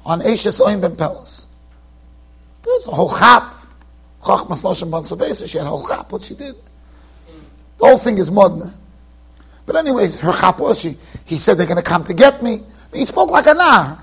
on 0.04 0.20
Eishes 0.20 0.60
Oin 0.60 0.80
Ben 0.82 0.94
Pelas. 0.94 1.48
There's 2.62 2.86
a 2.86 2.90
whole 2.90 3.10
chap. 3.18 3.54
Chachmas 4.22 4.62
Noshem 4.62 4.90
Ban 4.90 5.02
Sabesa, 5.02 5.48
she 5.48 5.58
had 5.58 5.66
a 5.66 5.70
whole 5.70 5.88
chap, 5.88 6.12
what 6.12 6.22
she 6.22 6.34
did. 6.34 6.54
The 7.82 7.88
whole 7.88 7.98
thing 7.98 8.18
is 8.18 8.30
modern. 8.30 8.72
But 9.66 9.74
anyways, 9.74 10.20
her 10.20 10.32
chap 10.32 10.60
was, 10.60 10.78
she, 10.78 10.96
he 11.24 11.36
said 11.36 11.58
they're 11.58 11.66
going 11.66 11.82
to 11.82 11.82
come 11.82 12.04
to 12.04 12.14
get 12.14 12.40
me. 12.40 12.62
He 12.94 13.04
spoke 13.04 13.28
like 13.28 13.46
a 13.46 13.54
nar. 13.54 13.98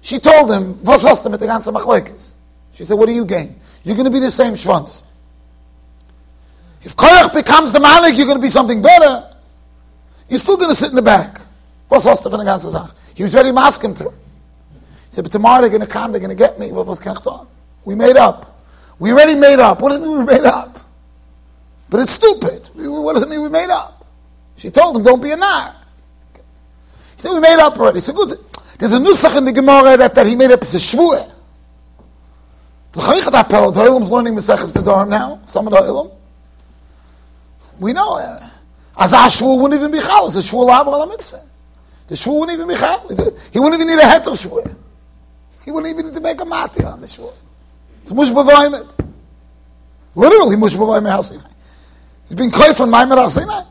She 0.00 0.18
told 0.18 0.50
him, 0.50 0.70
mit 0.82 1.38
der 1.38 1.46
ganzen 1.46 1.72
Machlekes? 1.72 2.32
She 2.72 2.82
said, 2.82 2.94
what 2.94 3.06
do 3.06 3.12
you 3.12 3.24
gain? 3.24 3.60
You're 3.84 3.94
going 3.94 4.06
to 4.06 4.10
be 4.10 4.18
the 4.18 4.32
same 4.32 4.54
schwanz. 4.54 5.04
If 6.82 6.96
Korach 6.96 7.32
becomes 7.32 7.70
the 7.70 7.78
Malik, 7.78 8.16
you're 8.16 8.26
going 8.26 8.38
to 8.38 8.42
be 8.42 8.50
something 8.50 8.82
better. 8.82 9.36
You're 10.28 10.40
still 10.40 10.56
going 10.56 10.70
to 10.70 10.76
sit 10.76 10.90
in 10.90 10.96
the 10.96 11.02
back. 11.02 11.40
Hast 11.92 12.24
du 12.24 12.28
von 12.28 12.44
der 12.44 12.44
ganzen 12.44 12.92
He 13.14 13.22
was 13.22 13.36
ready 13.36 13.52
to 13.52 13.60
ask 13.60 13.80
him 13.80 13.94
to. 13.94 14.10
He 14.10 14.10
said, 15.10 15.22
but 15.22 15.30
tomorrow 15.30 15.60
they're 15.60 15.70
going 15.70 15.80
to 15.80 15.86
come, 15.86 16.10
they're 16.10 16.20
going 16.20 16.36
to 16.36 16.44
get 16.44 16.58
me. 16.58 16.72
What 16.72 16.88
was? 16.88 17.00
We 17.84 17.94
made 17.94 18.16
up. 18.16 18.64
We 18.98 19.12
already 19.12 19.36
made 19.36 19.60
up. 19.60 19.80
What 19.80 19.90
do 19.90 19.94
it 19.94 20.00
mean 20.00 20.18
we 20.18 20.24
made 20.24 20.42
up? 20.42 20.71
But 21.92 22.00
it's 22.00 22.12
stupid. 22.12 22.70
What 22.74 23.12
does 23.12 23.22
it 23.22 23.28
mean 23.28 23.42
we 23.42 23.50
made 23.50 23.68
up? 23.68 24.08
She 24.56 24.70
told 24.70 24.96
him, 24.96 25.02
don't 25.02 25.22
be 25.22 25.30
a 25.30 25.36
nar. 25.36 25.76
He 27.16 27.20
said, 27.22 27.34
we 27.34 27.40
made 27.40 27.58
up 27.58 27.78
already. 27.78 28.00
So 28.00 28.14
good. 28.14 28.38
There's 28.78 28.94
a 28.94 28.98
nusach 28.98 29.36
in 29.36 29.44
the 29.44 29.52
Gemara 29.52 29.98
that, 29.98 30.14
that 30.14 30.26
he 30.26 30.34
made 30.34 30.50
up 30.50 30.62
as 30.62 30.74
a 30.74 30.78
shvuah. 30.78 31.30
The 32.92 33.00
Chaychat 33.00 33.42
Apel, 33.42 33.74
the 33.74 34.10
learning 34.10 34.34
Maseches 34.34 34.72
Nedarim 34.72 35.10
now, 35.10 35.42
some 35.44 35.66
of 35.66 35.74
the 35.74 35.80
Olam. 35.80 36.10
We 37.78 37.92
know, 37.92 38.16
uh, 38.16 38.48
as 38.96 39.12
a 39.12 39.16
shvuah 39.16 39.60
wouldn't 39.60 39.78
even 39.78 39.90
be 39.92 40.00
chal, 40.00 40.28
it's 40.28 40.36
a 40.36 40.38
shvuah 40.38 40.68
lav 40.68 40.86
al 40.86 41.06
mitzvah. 41.06 41.42
The 42.08 42.14
shvuah 42.14 42.40
wouldn't 42.40 42.56
even 42.56 42.68
be 42.68 42.74
chal. 42.74 43.06
He 43.52 43.58
wouldn't 43.58 43.82
even 43.82 43.94
need 43.94 44.02
a 44.02 44.08
het 44.08 44.26
of 44.26 44.32
shvuah. 44.32 44.74
He 45.62 45.70
wouldn't 45.70 45.92
even 45.92 46.06
need 46.06 46.14
to 46.14 46.22
make 46.22 46.40
a 46.40 46.46
mati 46.46 46.84
on 46.84 47.02
the 47.02 47.06
shvuah. 47.06 47.34
It's 48.00 48.12
mush 48.12 48.30
b'vaymet. 48.30 48.88
Literally 50.14 50.56
mush 50.56 50.72
b'vaymet 50.72 51.10
Har 51.10 51.51
Sinai. 52.32 52.44
He's 52.44 52.50
been 52.50 52.50
koif 52.50 52.80
on 52.80 52.90
Maimer 52.90 53.16
Har 53.16 53.30
Sinai. 53.30 53.62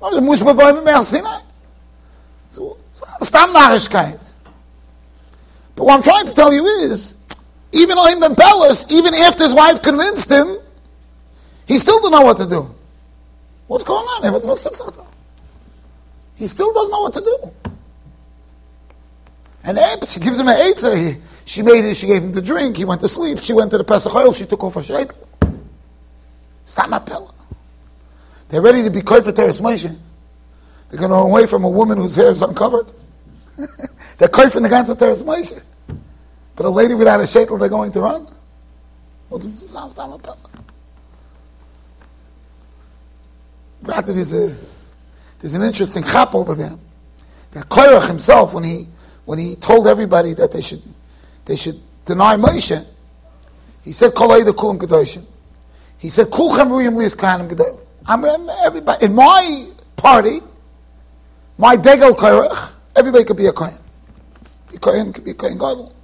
No, 0.00 0.08
it's 0.08 0.20
mush 0.20 0.40
b'vaymet 0.40 0.92
Har 0.92 1.04
Sinai. 1.04 1.40
So, 2.50 2.76
stam 3.20 3.52
nachishkeit. 3.52 4.20
But 5.74 5.84
what 5.84 5.94
I'm 5.94 6.02
trying 6.02 6.26
to 6.26 6.34
tell 6.34 6.52
you 6.52 6.64
is, 6.66 7.16
even 7.72 7.98
Oin 7.98 8.20
Ben 8.20 8.34
Pelas, 8.34 8.90
even 8.90 9.14
after 9.14 9.44
his 9.44 9.54
wife 9.54 9.82
convinced 9.82 10.30
him, 10.30 10.58
he 11.66 11.78
still 11.78 12.00
didn't 12.00 12.12
know 12.12 12.22
what 12.22 12.36
to 12.38 12.46
do. 12.46 12.74
What's 13.66 13.84
going 13.84 14.04
on? 14.04 14.32
What's, 14.32 14.44
what's 14.44 14.62
the 14.62 15.04
He 16.36 16.46
still 16.46 16.72
doesn't 16.72 16.90
know 16.90 17.02
what 17.02 17.12
to 17.12 17.20
do. 17.20 17.52
And 19.64 19.78
she 20.08 20.18
gives 20.20 20.40
him 20.40 20.48
an 20.48 20.56
eitzah. 20.56 21.20
She 21.44 21.62
made 21.62 21.84
it, 21.84 21.94
she 21.94 22.06
gave 22.06 22.22
him 22.22 22.32
the 22.32 22.42
drink, 22.42 22.76
he 22.76 22.84
went 22.84 23.00
to 23.02 23.08
sleep, 23.08 23.38
she 23.38 23.52
went 23.52 23.70
to 23.70 23.78
the 23.78 23.84
Pesach 23.84 24.14
oil, 24.14 24.32
she 24.32 24.46
took 24.46 24.64
off 24.64 24.74
her 24.74 24.80
shaitel. 24.80 25.14
Stop 26.64 26.90
my 26.90 26.98
pillow. 26.98 27.32
They're 28.48 28.62
ready 28.62 28.82
to 28.82 28.90
be 28.90 29.02
koi 29.02 29.20
for 29.22 29.32
Teres 29.32 29.60
Moshe. 29.60 29.96
They're 30.90 30.98
going 30.98 31.10
to 31.10 31.16
run 31.16 31.26
away 31.26 31.46
from 31.46 31.64
a 31.64 31.68
woman 31.68 31.98
whose 31.98 32.14
hair 32.14 32.30
is 32.30 32.40
uncovered. 32.40 32.90
they're 34.18 34.28
koi 34.28 34.48
for 34.50 34.60
the 34.60 34.68
ganze 34.68 34.96
Teres 34.98 35.22
Moshe. 35.22 35.62
But 36.56 36.66
a 36.66 36.70
lady 36.70 36.94
without 36.94 37.20
a 37.20 37.24
shaitel, 37.24 37.58
they're 37.58 37.68
going 37.68 37.92
to 37.92 38.00
run? 38.00 38.26
Granted, 43.82 44.12
there's, 44.12 44.34
a, 44.34 44.56
there's 45.38 45.54
an 45.54 45.62
interesting 45.62 46.02
chap 46.02 46.34
over 46.34 46.54
there. 46.54 46.74
That 47.52 47.68
Korach 47.68 48.08
himself, 48.08 48.54
when 48.54 48.64
he, 48.64 48.88
when 49.24 49.38
he 49.38 49.54
told 49.56 49.86
everybody 49.86 50.34
that 50.34 50.52
they 50.52 50.62
should 50.62 50.82
they 51.48 51.56
should 51.56 51.80
deny 52.04 52.36
Moshe. 52.36 52.86
He 53.82 53.92
said, 53.92 54.10
the 54.10 54.54
Kulam 54.56 54.78
Kedoshim. 54.78 55.24
He 55.96 56.10
said, 56.10 56.26
Kulchem 56.26 56.68
Ruyim 56.68 56.94
Lias 56.94 57.16
Kahanim 57.16 57.48
Gedolim. 58.08 58.50
I'm, 58.50 58.50
everybody, 58.64 59.04
in 59.04 59.14
my 59.14 59.66
party, 59.96 60.40
my 61.56 61.76
Degel 61.76 62.14
Korach, 62.14 62.70
everybody 62.96 63.24
could 63.24 63.36
be 63.36 63.46
a 63.46 63.52
Kohen. 63.52 63.78
A 64.74 64.78
Kohen 64.78 65.12
could 65.12 65.24
be 65.24 65.32
a 65.32 65.34
Kohen 65.34 65.54
Gadol. 65.54 65.94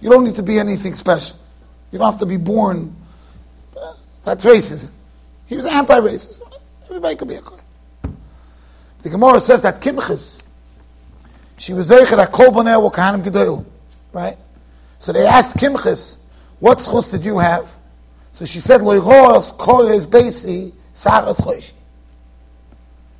You 0.00 0.10
don't 0.10 0.24
need 0.24 0.36
to 0.36 0.42
be 0.42 0.58
anything 0.58 0.94
special. 0.94 1.36
You 1.92 1.98
don't 1.98 2.10
have 2.10 2.20
to 2.20 2.26
be 2.26 2.36
born. 2.36 2.94
Uh, 3.76 3.94
that's 4.24 4.44
racism. 4.44 4.90
He 5.46 5.56
was 5.56 5.66
anti-racist. 5.66 6.40
Everybody 6.84 7.16
could 7.16 7.28
be 7.28 7.34
a 7.34 7.42
Kohen. 7.42 7.64
The 9.02 9.10
Gemara 9.10 9.40
says 9.40 9.62
that 9.62 9.80
Kimchis, 9.80 10.42
she 11.56 11.72
was 11.72 11.90
Zeicher 11.90 12.16
that 12.16 12.32
Kol 12.32 12.50
Gedolim. 12.52 13.64
Right? 14.12 14.36
So 14.98 15.12
they 15.12 15.26
asked 15.26 15.56
Kimchis, 15.56 16.18
what 16.58 16.78
schus 16.78 17.10
did 17.10 17.24
you 17.24 17.38
have? 17.38 17.70
So 18.32 18.44
she 18.44 18.60
said, 18.60 18.82
Loigos 18.82 19.56
koyes 19.56 20.06
basi 20.06 20.72
saras 20.94 21.40
choishi. 21.40 21.72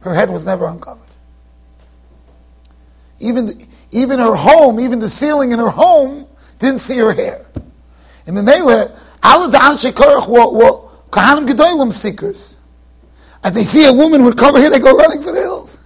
Her 0.01 0.15
head 0.15 0.31
was 0.31 0.47
never 0.47 0.67
uncovered. 0.67 1.07
Even, 3.19 3.67
even 3.91 4.19
her 4.19 4.35
home, 4.35 4.81
even 4.81 4.99
the 4.99 5.11
ceiling 5.11 5.53
in 5.53 5.59
her 5.59 5.69
home, 5.69 6.27
didn't 6.59 6.81
see 6.81 6.97
her 6.99 7.13
hair. 7.13 7.45
In 8.27 8.35
Memele, 8.35 8.97
alle 9.23 9.49
the 9.49 9.59
Anshe 9.59 9.93
Korach 9.93 10.27
were, 10.29 10.89
Kahanim 11.11 11.47
Gedolim 11.47 11.93
seekers. 11.93 12.57
And 13.45 13.55
they 13.55 13.65
see 13.65 13.87
a 13.87 13.93
woman 13.93 14.25
with 14.25 14.37
covered 14.37 14.61
hair, 14.61 14.71
they 14.71 14.79
go 14.79 14.97
running 14.97 15.23
for 15.23 15.33
the 15.33 15.41
hills. 15.41 15.79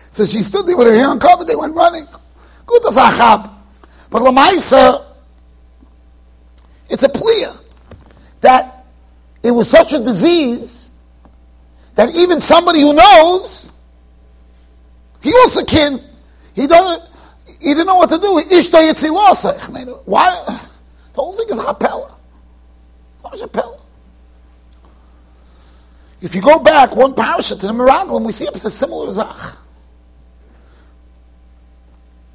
so 0.10 0.24
she 0.24 0.42
stood 0.42 0.66
there 0.66 0.76
with 0.76 0.86
her 0.86 0.94
hair 0.94 1.10
uncovered, 1.10 1.48
they 1.48 1.56
went 1.56 1.74
running. 1.74 2.06
Good 2.66 2.86
as 2.86 2.94
But 2.94 4.22
Lamaisa, 4.22 5.04
it's 6.88 7.02
a 7.02 7.08
plea 7.08 7.46
that 8.40 8.86
it 9.42 9.50
was 9.50 9.68
such 9.68 9.92
a 9.92 9.98
disease 9.98 10.77
that 11.98 12.14
even 12.14 12.40
somebody 12.40 12.80
who 12.80 12.92
knows, 12.92 13.72
he 15.20 15.32
also 15.32 15.64
can't, 15.64 16.00
he 16.54 16.68
doesn't, 16.68 17.10
he 17.60 17.70
didn't 17.70 17.88
know 17.88 17.96
what 17.96 18.08
to 18.08 18.18
do. 18.18 18.34
Why? 20.04 20.44
The 20.46 21.20
whole 21.20 21.32
thing 21.32 21.46
is 21.48 21.56
a 21.56 21.64
hapella. 21.64 22.16
What 23.20 23.34
is 23.34 23.42
a 23.42 23.48
hapella? 23.48 23.80
If 26.20 26.36
you 26.36 26.40
go 26.40 26.60
back 26.60 26.94
one 26.94 27.14
parasha 27.14 27.56
to 27.56 27.66
the 27.66 27.72
Miraglim, 27.72 28.24
we 28.24 28.30
see 28.30 28.44
it's 28.44 28.64
a 28.64 28.70
similar 28.70 29.12
zach. 29.12 29.56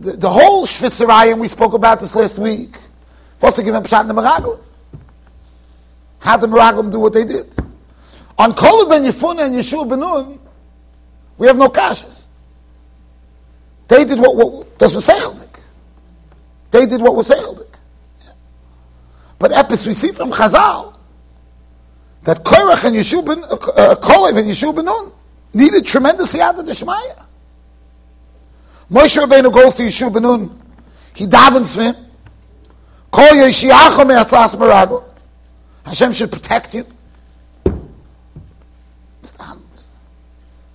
The, 0.01 0.11
the 0.11 0.29
whole 0.29 0.65
Shvitzerayim, 0.65 1.39
we 1.39 1.47
spoke 1.47 1.71
about 1.71 2.01
this 2.01 2.13
last 2.15 2.37
week, 2.37 2.75
First 3.37 3.63
give 3.63 3.73
him 3.73 3.83
pshat 3.83 4.01
in 4.01 4.07
the 4.09 4.13
Meraglim. 4.13 4.59
How 6.19 6.35
the 6.35 6.47
Meraglim 6.47 6.91
do 6.91 6.99
what 6.99 7.13
they 7.13 7.23
did? 7.23 7.62
On 8.37 8.53
Kol 8.53 8.87
ben 8.87 9.03
Yefuna 9.03 9.45
and 9.45 9.55
Yeshua 9.55 9.87
ben 9.87 9.99
Nun, 9.99 10.39
we 11.37 11.47
have 11.47 11.57
no 11.57 11.69
kashas. 11.69 12.25
They 13.87 14.05
did 14.05 14.19
what, 14.19 14.35
what 14.35 14.77
Secheldik. 14.79 15.59
They 16.71 16.85
did 16.85 17.01
what 17.01 17.15
was 17.15 17.29
Secheldik. 17.29 17.75
But 19.37 19.51
Epis, 19.51 19.85
we 19.85 19.93
see 19.93 20.11
from 20.11 20.31
Chazal 20.31 20.97
that 22.23 22.37
Korach 22.43 22.85
and 22.85 22.95
Yeshua 22.95 23.25
ben, 23.25 23.43
uh, 23.43 23.47
uh 23.47 23.95
Kolev 23.95 24.37
and 24.37 24.49
Yeshua 24.49 24.75
ben 24.75 24.85
Nun 24.85 25.11
needed 25.53 25.85
tremendous 25.85 26.33
yad 26.33 26.55
Shemaya. 26.55 27.25
Moshe 28.89 29.23
Rabbeinu 29.23 29.53
goes 29.53 29.75
to 29.75 29.83
Yeshua 29.83 30.13
ben 30.13 30.23
Nun. 30.23 30.59
He 31.13 31.27
davens 31.27 31.75
for 31.75 31.83
him. 31.83 31.95
Hashem 35.85 36.13
should 36.13 36.31
protect 36.31 36.73
you. 36.73 36.85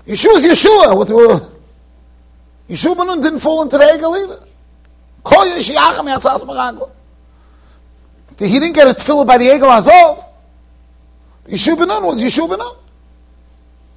Yeshua 0.08 0.42
is 0.42 0.64
Yeshua. 0.64 0.96
What, 0.96 1.10
uh, 1.10 1.40
Yeshua 2.68 2.96
Benun 2.96 3.22
didn't 3.22 3.40
fall 3.40 3.62
into 3.62 3.76
the 3.76 3.84
egel 3.84 4.16
either. 4.24 4.46
He 8.38 8.58
didn't 8.58 8.74
get 8.74 8.88
it 8.88 8.98
filled 8.98 9.26
by 9.26 9.36
the 9.36 9.44
egel 9.44 9.68
azov. 9.68 10.24
Yeshua 11.46 11.76
Benun 11.76 12.02
was 12.04 12.22
Yeshua 12.22 12.48
Benun. 12.48 12.76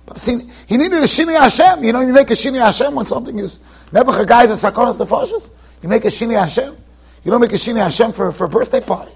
But 0.05 0.19
see, 0.19 0.49
he 0.67 0.75
needed 0.75 0.99
a 0.99 1.03
Shini 1.03 1.39
Hashem. 1.39 1.85
You 1.85 1.93
know, 1.93 2.01
you 2.01 2.11
make 2.11 2.29
a 2.29 2.33
Shini 2.33 2.59
Hashem 2.59 2.93
when 2.93 3.05
something 3.05 3.39
is 3.39 3.61
Nebuchadnezzar 3.93 4.51
and 4.51 4.75
Sakonas 4.75 4.97
Nefashis. 4.97 5.49
You 5.81 5.87
make 5.87 6.03
a 6.03 6.09
Shini 6.09 6.37
Hashem. 6.37 6.75
You 7.23 7.31
don't 7.31 7.39
make 7.39 7.53
a 7.53 7.55
Shini 7.55 7.77
Hashem 7.77 8.11
for, 8.11 8.33
for 8.33 8.43
a 8.45 8.49
birthday 8.49 8.81
party. 8.81 9.13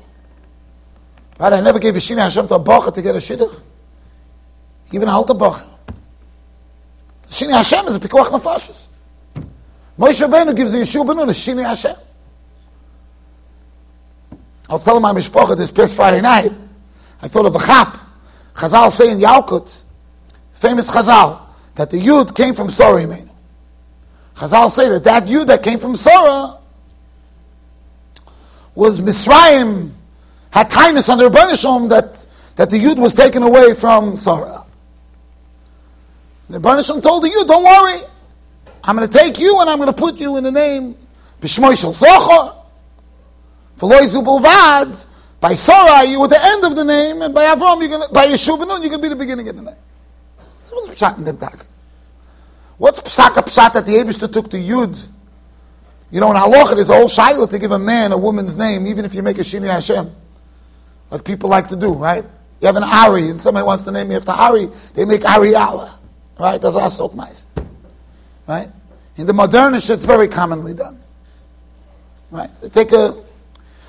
Right? 1.38 1.52
I 1.52 1.60
never 1.60 1.80
gave 1.80 1.98
a 1.98 2.00
Shini 2.00 2.20
Hashem 2.20 2.48
to 2.48 2.56
a 2.56 2.60
Bacha 2.60 2.92
to 2.94 3.02
get 3.02 3.16
a 3.16 3.18
Shidduch. 3.18 3.60
Even 4.94 5.10
a 5.10 5.12
Halta 5.12 5.38
Bacha. 5.38 5.75
Shini 7.36 7.52
Hashem 7.52 7.86
is 7.88 7.98
a 7.98 8.00
Pikuach 8.00 8.28
Nefashis. 8.28 8.88
Moshe 10.00 10.26
Rabbeinu 10.26 10.56
gives 10.56 10.72
the 10.72 10.78
Yeshua 10.78 11.06
Benun 11.06 11.24
a 11.24 11.34
Shini 11.34 11.68
Hashem. 11.68 11.98
I 14.70 14.74
was 14.74 14.86
telling 14.86 15.02
my 15.02 15.12
mishpacha 15.12 15.58
this 15.58 15.70
past 15.70 15.98
Friday 15.98 16.22
night. 16.22 16.54
I 17.22 17.28
thought 17.28 17.46
of 17.46 17.54
a 17.54 17.60
chap. 17.60 18.00
Chazal 18.54 18.90
say 18.90 19.12
in 19.12 19.20
Yalkut, 19.20 19.84
famous 20.54 20.90
Chazal, 20.90 21.42
that 21.76 21.90
the 21.90 22.00
Yud 22.00 22.34
came 22.34 22.54
from 22.54 22.70
Sori 22.70 23.06
Menu. 23.08 23.30
Chazal 24.38 24.72
say 24.72 24.88
that 24.88 25.04
that 25.04 25.24
Yud 25.26 25.48
that 25.48 25.62
came 25.62 25.78
from 25.78 25.98
Sora 25.98 26.58
was 28.76 29.02
Misraim, 29.02 29.92
had 30.52 30.70
kindness 30.70 31.10
under 31.10 31.30
Bernishom 31.30 31.90
that, 31.90 32.26
that 32.56 32.70
the 32.70 32.82
Yud 32.82 32.98
was 32.98 33.14
taken 33.14 33.44
away 33.44 33.74
from 33.74 34.16
Sarah. 34.16 34.65
The 36.50 36.60
Bernishom 36.60 37.02
told 37.02 37.24
Yud, 37.24 37.48
don't 37.48 37.64
worry, 37.64 38.02
I'm 38.84 38.96
going 38.96 39.08
to 39.10 39.18
take 39.18 39.40
you 39.40 39.60
and 39.62 39.70
I'm 39.70 39.78
going 39.78 39.92
to 39.92 40.00
put 40.00 40.16
you 40.16 40.38
in 40.38 40.44
the 40.44 40.52
name 40.52 40.98
Bishmoy 41.42 41.80
Shel 41.80 41.94
Sochor. 41.94 42.64
For 43.78 43.90
Loizu 43.90 44.24
Bulvad, 44.24 45.06
by 45.40 45.54
Sarah 45.54 46.06
you 46.06 46.22
were 46.22 46.28
the 46.28 46.40
end 46.42 46.64
of 46.64 46.76
the 46.76 46.86
name, 46.86 47.22
and 47.22 47.34
by 47.34 47.44
Avram 47.44 47.82
you're 47.82 48.08
to, 48.08 48.14
by 48.14 48.28
Yeshua 48.28 48.58
Benun 48.58 48.82
you're 48.82 48.90
going 48.90 48.92
to 48.92 49.00
be 49.00 49.10
the 49.10 49.16
beginning 49.16 49.50
of 49.50 49.56
the 49.56 49.62
name. 49.64 49.76
So 50.62 50.76
what's 50.76 50.88
Pshat 51.00 51.18
in 51.18 51.24
the 51.26 51.34
Tag? 51.34 51.66
What's 52.78 53.02
Pshat 53.02 53.34
Pshat 53.34 53.74
that 53.74 53.86
the 53.86 53.94
Abishter 53.94 54.32
took 54.32 54.50
to 54.52 54.58
Yud 54.58 55.10
you 56.12 56.20
know, 56.22 56.32
in 56.32 56.38
halacha, 56.38 56.76
there's 56.76 56.90
a 56.90 56.96
whole 56.96 57.10
shiloh 57.10 57.48
to 57.48 57.60
give 57.60 57.72
a 57.72 57.80
man 57.80 58.12
a 58.12 58.18
woman's 58.18 58.56
name, 58.56 58.88
even 58.88 59.06
if 59.06 59.14
you 59.16 59.24
make 59.24 59.38
a 59.38 59.42
shini 59.42 59.70
Hashem, 59.70 60.10
like 61.10 61.24
people 61.24 61.50
like 61.50 61.68
to 61.70 61.76
do, 61.76 61.94
right? 61.94 62.24
You 62.62 62.68
have 62.68 62.76
an 62.76 62.84
Ari, 62.84 63.30
and 63.30 63.42
somebody 63.42 63.66
wants 63.66 63.84
to 63.84 63.92
name 63.92 64.12
you 64.12 64.18
after 64.18 64.32
Ari, 64.32 64.70
they 64.94 65.06
make 65.06 65.26
Ari 65.26 65.56
Allah, 65.56 65.95
right? 66.40 66.62
That's 66.62 66.76
our 66.76 66.92
sok 66.92 67.16
nice, 67.16 67.46
right? 68.48 68.70
In 69.18 69.28
the 69.28 69.34
modernish, 69.34 69.90
it's 69.90 70.06
very 70.06 70.28
commonly 70.28 70.74
done. 70.74 71.00
Right? 72.32 72.50
They 72.62 72.70
take 72.70 72.92
a, 72.92 73.16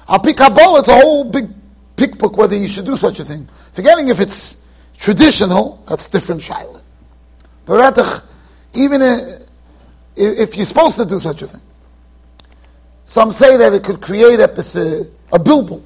I'll 0.08 0.20
pick 0.20 0.36
Kabbalah, 0.36 0.80
it's 0.80 0.88
a 0.88 0.94
whole 0.94 1.24
big 1.24 1.48
pick 1.96 2.18
book 2.18 2.36
whether 2.36 2.54
you 2.54 2.68
should 2.68 2.86
do 2.86 2.96
such 2.96 3.18
a 3.20 3.24
thing. 3.24 3.48
Forgetting 3.72 4.08
if 4.08 4.20
it's 4.20 4.58
traditional, 4.96 5.82
that's 5.88 6.08
different 6.08 6.40
shaila. 6.40 6.80
But 7.64 8.24
even 8.74 9.02
if 10.14 10.56
you're 10.56 10.66
supposed 10.66 10.96
to 10.96 11.04
do 11.04 11.18
such 11.18 11.42
a 11.42 11.46
thing, 11.46 11.62
some 13.04 13.30
say 13.30 13.56
that 13.56 13.72
it 13.72 13.82
could 13.82 14.00
create 14.00 14.40
a, 14.40 14.44
a, 14.44 15.36
a 15.36 15.38
bilbul. 15.38 15.82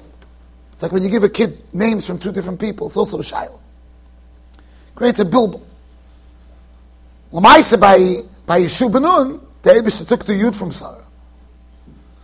It's 0.73 0.83
like 0.83 0.91
when 0.91 1.03
you 1.03 1.09
give 1.09 1.23
a 1.23 1.29
kid 1.29 1.57
names 1.73 2.05
from 2.05 2.17
two 2.19 2.31
different 2.31 2.59
people, 2.59 2.87
it's 2.87 2.97
also 2.97 3.19
a 3.19 3.23
shaila. 3.23 3.59
Creates 4.95 5.19
a 5.19 5.25
bilbul. 5.25 5.65
Lamaisa 7.31 7.79
by 7.79 8.23
by 8.45 8.61
Yeshua 8.61 8.91
Benun, 8.91 9.39
the 9.61 9.69
Ebrister 9.69 10.07
took 10.07 10.25
the 10.25 10.33
Yud 10.33 10.55
from 10.55 10.71
Sarah. 10.71 10.97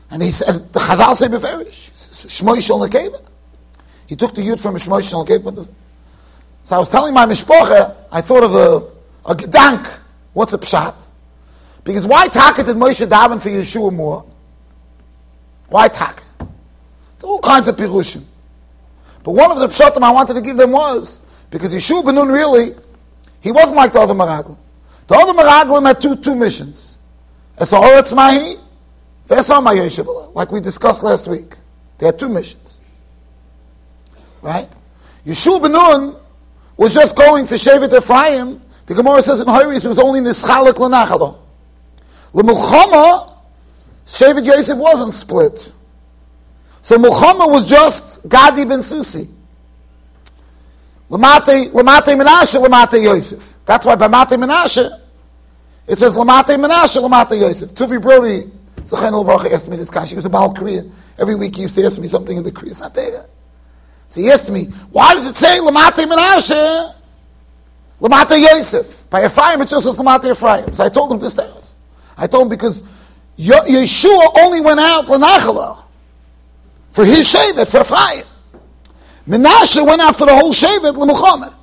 And 0.09 0.23
he 0.23 0.31
said, 0.31 0.73
the 0.73 0.79
Chazal 0.79 1.15
say 1.15 1.27
beferish, 1.27 1.91
Shmoy 2.27 2.61
Shal. 2.61 2.85
He 4.07 4.15
took 4.15 4.33
the 4.35 4.41
Yud 4.41 4.59
from 4.59 4.75
Shmoy 4.75 5.03
Shal. 5.07 5.25
So 6.63 6.75
I 6.75 6.79
was 6.79 6.89
telling 6.89 7.13
my 7.13 7.25
mishpocha, 7.25 7.95
I 8.11 8.21
thought 8.21 8.43
of 8.43 8.55
a, 8.55 9.31
a 9.31 9.35
gedank. 9.35 9.99
What's 10.33 10.53
a 10.53 10.57
pshat? 10.57 10.95
Because 11.83 12.05
why 12.05 12.27
taka 12.27 12.63
did 12.63 12.75
Moshe 12.75 13.07
daven 13.07 13.41
for 13.41 13.49
Yeshua 13.49 13.93
more? 13.93 14.25
Why 15.69 15.87
taka? 15.87 16.23
There's 16.39 17.23
all 17.23 17.39
kinds 17.39 17.69
of 17.69 17.77
pirushim. 17.77 18.23
But 19.23 19.31
one 19.31 19.51
of 19.51 19.59
the 19.59 19.67
pshatim 19.67 20.01
I 20.01 20.11
wanted 20.11 20.33
to 20.33 20.41
give 20.41 20.57
them 20.57 20.71
was, 20.71 21.21
because 21.49 21.73
Yeshua 21.73 22.03
Benun 22.03 22.31
really, 22.31 22.75
he 23.39 23.53
wasn't 23.53 23.77
like 23.77 23.93
the 23.93 24.01
other 24.01 24.13
Meraglim. 24.13 24.57
The 25.07 25.15
other 25.15 25.33
Meraglim 25.33 25.85
had 25.87 26.01
two, 26.01 26.15
two 26.17 26.35
missions. 26.35 26.99
Esahoretz 27.57 28.13
Mahi, 28.15 28.57
like 30.33 30.51
we 30.51 30.61
discussed 30.61 31.03
last 31.03 31.27
week. 31.27 31.55
They 31.97 32.05
had 32.05 32.19
two 32.19 32.29
missions. 32.29 32.81
Right? 34.41 34.69
Yeshua 35.25 35.59
Benun 35.59 36.19
was 36.77 36.93
just 36.93 37.15
going 37.15 37.45
for 37.45 37.55
Shevet 37.55 37.95
Ephraim. 37.95 38.61
The 38.85 38.93
Gemara 38.93 39.21
says 39.21 39.41
in 39.41 39.47
Horis 39.47 39.83
it 39.83 39.89
was 39.89 39.99
only 39.99 40.21
Nischalik 40.21 40.77
L'Nachalo. 40.77 41.39
L'Mulchama, 42.33 43.33
Shevet 44.05 44.45
Yosef 44.45 44.77
wasn't 44.77 45.13
split. 45.13 45.71
So 46.81 46.97
Mulchama 46.97 47.51
was 47.51 47.69
just 47.69 48.27
Gadi 48.29 48.63
ben 48.63 48.81
Susi. 48.81 49.27
Lamate, 51.09 51.71
Lamate 51.71 52.15
Menashe, 52.15 52.63
Lamate 52.65 53.03
Yosef. 53.03 53.56
That's 53.67 53.85
why 53.85 53.95
by 53.95 54.07
Mate 54.07 54.39
Menashe, 54.39 54.89
it 55.87 55.97
says 55.97 56.15
Lamate 56.15 56.55
Menashe, 56.55 57.01
Lamate 57.01 57.37
Yosef. 57.39 57.71
Tuvi 57.71 58.01
Brody, 58.01 58.49
Zachen 58.85 59.11
Lavacha 59.11 59.51
asked 59.51 59.67
me 59.67 59.75
this 59.75 59.89
question. 59.89 60.11
He 60.11 60.15
was 60.15 60.25
a 60.25 60.29
Baal 60.29 60.53
Korea. 60.53 60.85
Every 61.19 61.35
week 61.35 61.57
he 61.57 61.63
used 61.63 61.75
to 61.75 61.83
ask 61.83 61.99
me 61.99 62.07
something 62.07 62.37
in 62.37 62.43
the 62.45 62.51
Korea. 62.51 62.71
It's 62.71 62.79
not 62.79 62.93
there. 62.93 63.25
So 64.07 64.21
he 64.21 64.31
asked 64.31 64.49
me, 64.49 64.65
why 64.89 65.13
does 65.13 65.29
it 65.29 65.35
say 65.35 65.59
Lamate 65.59 66.05
Menashe, 66.05 66.93
Lamate 67.99 68.41
Yosef? 68.41 69.09
By 69.09 69.25
Ephraim, 69.25 69.61
it 69.61 69.67
just 69.67 69.85
says 69.85 69.97
Lamate 69.97 70.31
Ephraim. 70.31 70.71
So 70.71 70.85
I 70.85 70.89
told 70.89 71.11
him 71.11 71.19
this 71.19 71.37
us. 71.37 71.75
I 72.17 72.25
told 72.25 72.43
him 72.43 72.49
because 72.49 72.83
Yeshua 73.37 74.29
only 74.39 74.61
went 74.61 74.79
out 74.79 75.07
Lanachalo 75.07 75.83
for 76.91 77.03
his 77.03 77.27
Shevet, 77.27 77.69
for 77.69 77.81
Ephraim. 77.81 78.23
Menashe 79.27 79.85
went 79.85 80.01
out 80.01 80.15
for 80.15 80.25
the 80.25 80.33
whole 80.33 80.53
Shevet, 80.53 80.93
Lemuchomet. 80.93 81.53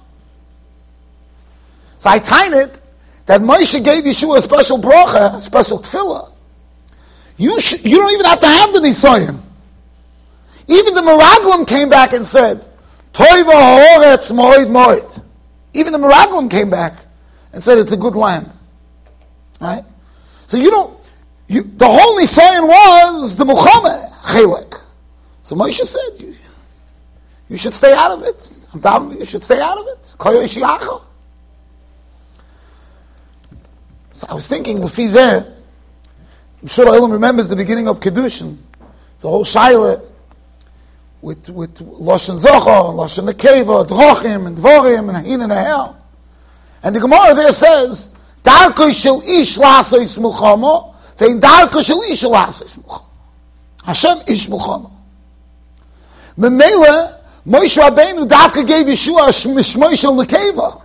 So 2.05 2.11
I 2.11 2.19
tied 2.19 2.53
it 2.53 2.83
that 3.25 3.41
Moshe 3.41 3.83
gave 3.83 4.05
Yeshua 4.05 4.37
a 4.37 4.43
special 4.43 4.77
bracha, 4.77 5.37
a 5.37 5.39
special 5.39 5.79
tefillah. 5.79 6.31
You, 7.39 7.59
sh- 7.59 7.83
you 7.83 7.97
don't 7.97 8.13
even 8.13 8.27
have 8.27 8.41
to 8.41 8.47
have 8.47 8.75
the 8.75 8.81
Nisoyim. 8.81 9.39
Even 10.69 10.95
the 10.95 11.01
Meraglim 11.01 11.67
came 11.67 11.89
back 11.89 12.13
and 12.13 12.27
said, 12.27 12.63
Toiva 13.15 13.55
ha'oretz 13.55 14.31
moed 14.33 14.67
moed. 14.67 15.23
Even 15.73 15.95
the 15.95 15.99
Meraglim 15.99 16.51
came 16.51 16.69
back 16.69 16.93
and 17.55 17.63
said 17.63 17.79
it's 17.79 17.93
a 17.93 17.97
good 17.97 18.17
land. 18.17 18.53
Right? 19.59 19.85
So 20.47 20.59
you 20.59 20.71
don't, 20.71 21.01
you, 21.49 21.63
the 21.63 21.89
whole 21.89 22.21
Nisayan 22.21 22.69
was 22.69 23.35
the 23.35 23.47
Muhammad 23.47 24.13
Chelek. 24.25 24.79
So 25.41 25.57
Moshe 25.57 25.81
said, 25.81 26.21
you, 26.21 26.35
you 27.49 27.57
should 27.57 27.73
stay 27.73 27.95
out 27.95 28.11
of 28.11 28.25
it. 28.25 29.19
You 29.19 29.25
should 29.25 29.43
stay 29.43 29.59
out 29.59 29.79
of 29.79 29.87
it. 29.87 30.15
So 34.15 34.29
I 34.31 34.35
was 34.35 34.47
thinking, 34.47 34.79
Lefizeh, 34.79 35.45
I'm 36.63 36.69
sure 36.69 36.87
Olam 36.87 37.13
remembers 37.13 37.49
the 37.49 37.57
beginning 37.57 37.89
of 37.89 37.99
Kedushin. 38.01 38.57
It's 39.17 39.25
a 39.25 39.29
whole 39.29 39.45
Shaila 39.45 40.03
with, 41.21 41.49
with 41.51 41.75
Lashon 41.79 42.39
Zochar, 42.39 42.95
Lashon 42.95 43.29
Nekeva, 43.29 43.87
Drochim, 43.87 44.47
and 44.47 44.57
Dvorim, 44.57 45.15
and 45.15 45.27
Hin 45.27 45.41
and 45.41 45.51
Ahel. 45.53 45.97
And 46.85 46.95
the 46.95 47.01
Gemara 47.01 47.35
there 47.35 47.53
says, 47.53 48.15
Darko 48.45 48.95
shel 48.95 49.21
ish 49.23 49.57
lasois 49.59 50.19
mulchama, 50.19 50.95
vein 51.19 51.41
darko 51.41 51.85
shel 51.85 52.01
ish 52.03 52.23
lasois 52.23 52.79
mulchama. 52.79 53.05
Hashem 53.83 54.19
ish 54.29 54.47
mulchama. 54.47 54.93
Memele, 56.39 57.21
Moshe 57.47 57.83
Rabbeinu 57.83 58.29
Davka 58.29 58.67
gave 58.67 58.87
Yeshua 58.87 59.29
a 59.29 59.97
shel 59.97 60.15
nekeva. 60.15 60.83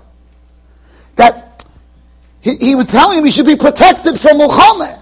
That 1.15 1.48
he, 2.41 2.55
he 2.55 2.75
was 2.75 2.87
telling 2.87 3.17
him 3.17 3.25
he 3.25 3.31
should 3.31 3.45
be 3.45 3.55
protected 3.55 4.19
from 4.19 4.39
nekeva. 4.39 4.95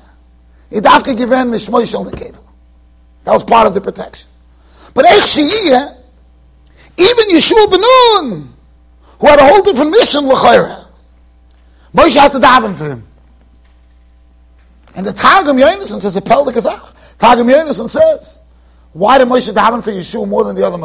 That 3.23 3.33
was 3.33 3.43
part 3.43 3.67
of 3.67 3.73
the 3.73 3.81
protection. 3.81 4.29
But 4.93 5.05
Eich 5.05 5.97
even 6.97 7.29
Yeshua 7.29 7.67
Benun, 7.67 8.47
who 9.19 9.27
had 9.27 9.39
a 9.39 9.47
whole 9.47 9.61
different 9.61 9.91
mission, 9.91 10.27
L'chayra, 10.27 10.87
Moshe 11.93 12.15
had 12.15 12.31
to 12.31 12.39
daven 12.39 12.75
for 12.75 12.85
him. 12.85 13.07
And 14.95 15.05
the 15.05 15.13
Targum 15.13 15.57
Yonason 15.57 16.01
says, 16.01 16.15
a 16.15 16.21
Pel 16.21 16.45
Kazach. 16.45 16.93
Targum 17.19 17.47
Yonason 17.47 17.87
says, 17.89 18.41
why 18.93 19.19
did 19.19 19.27
Moshe 19.27 19.53
daven 19.53 19.83
for 19.83 19.91
Yeshua 19.91 20.27
more 20.27 20.43
than 20.43 20.55
the 20.55 20.65
other? 20.65 20.77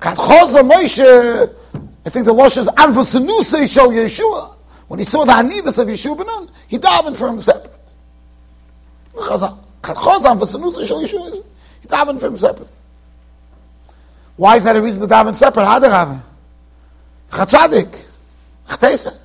Kadchoza 0.00 0.68
Moshe, 0.68 1.54
I 2.04 2.10
think 2.10 2.26
the 2.26 2.32
Losh 2.32 2.56
is 2.56 2.66
Anvasanuse 2.68 3.72
Shel 3.72 3.90
Yeshua. 3.90 4.56
When 4.90 4.98
he 4.98 5.04
saw 5.04 5.24
the 5.24 5.30
Hanivas 5.30 5.78
of 5.78 5.86
Yeshua 5.86 6.18
Benun, 6.18 6.50
he 6.66 6.76
davened 6.76 7.16
for 7.16 7.28
him 7.28 7.38
separate. 7.38 7.70
He 9.12 9.20
davened 11.86 12.18
for 12.18 12.26
him 12.26 12.36
separate. 12.36 12.68
Why 14.34 14.56
is 14.56 14.64
that 14.64 14.74
a 14.74 14.82
reason 14.82 15.00
to 15.00 15.06
daven 15.06 15.32
separate? 15.32 15.62
Hadarabah. 15.62 16.20
Chatzadik. 17.30 18.04
Chtesa. 18.66 19.16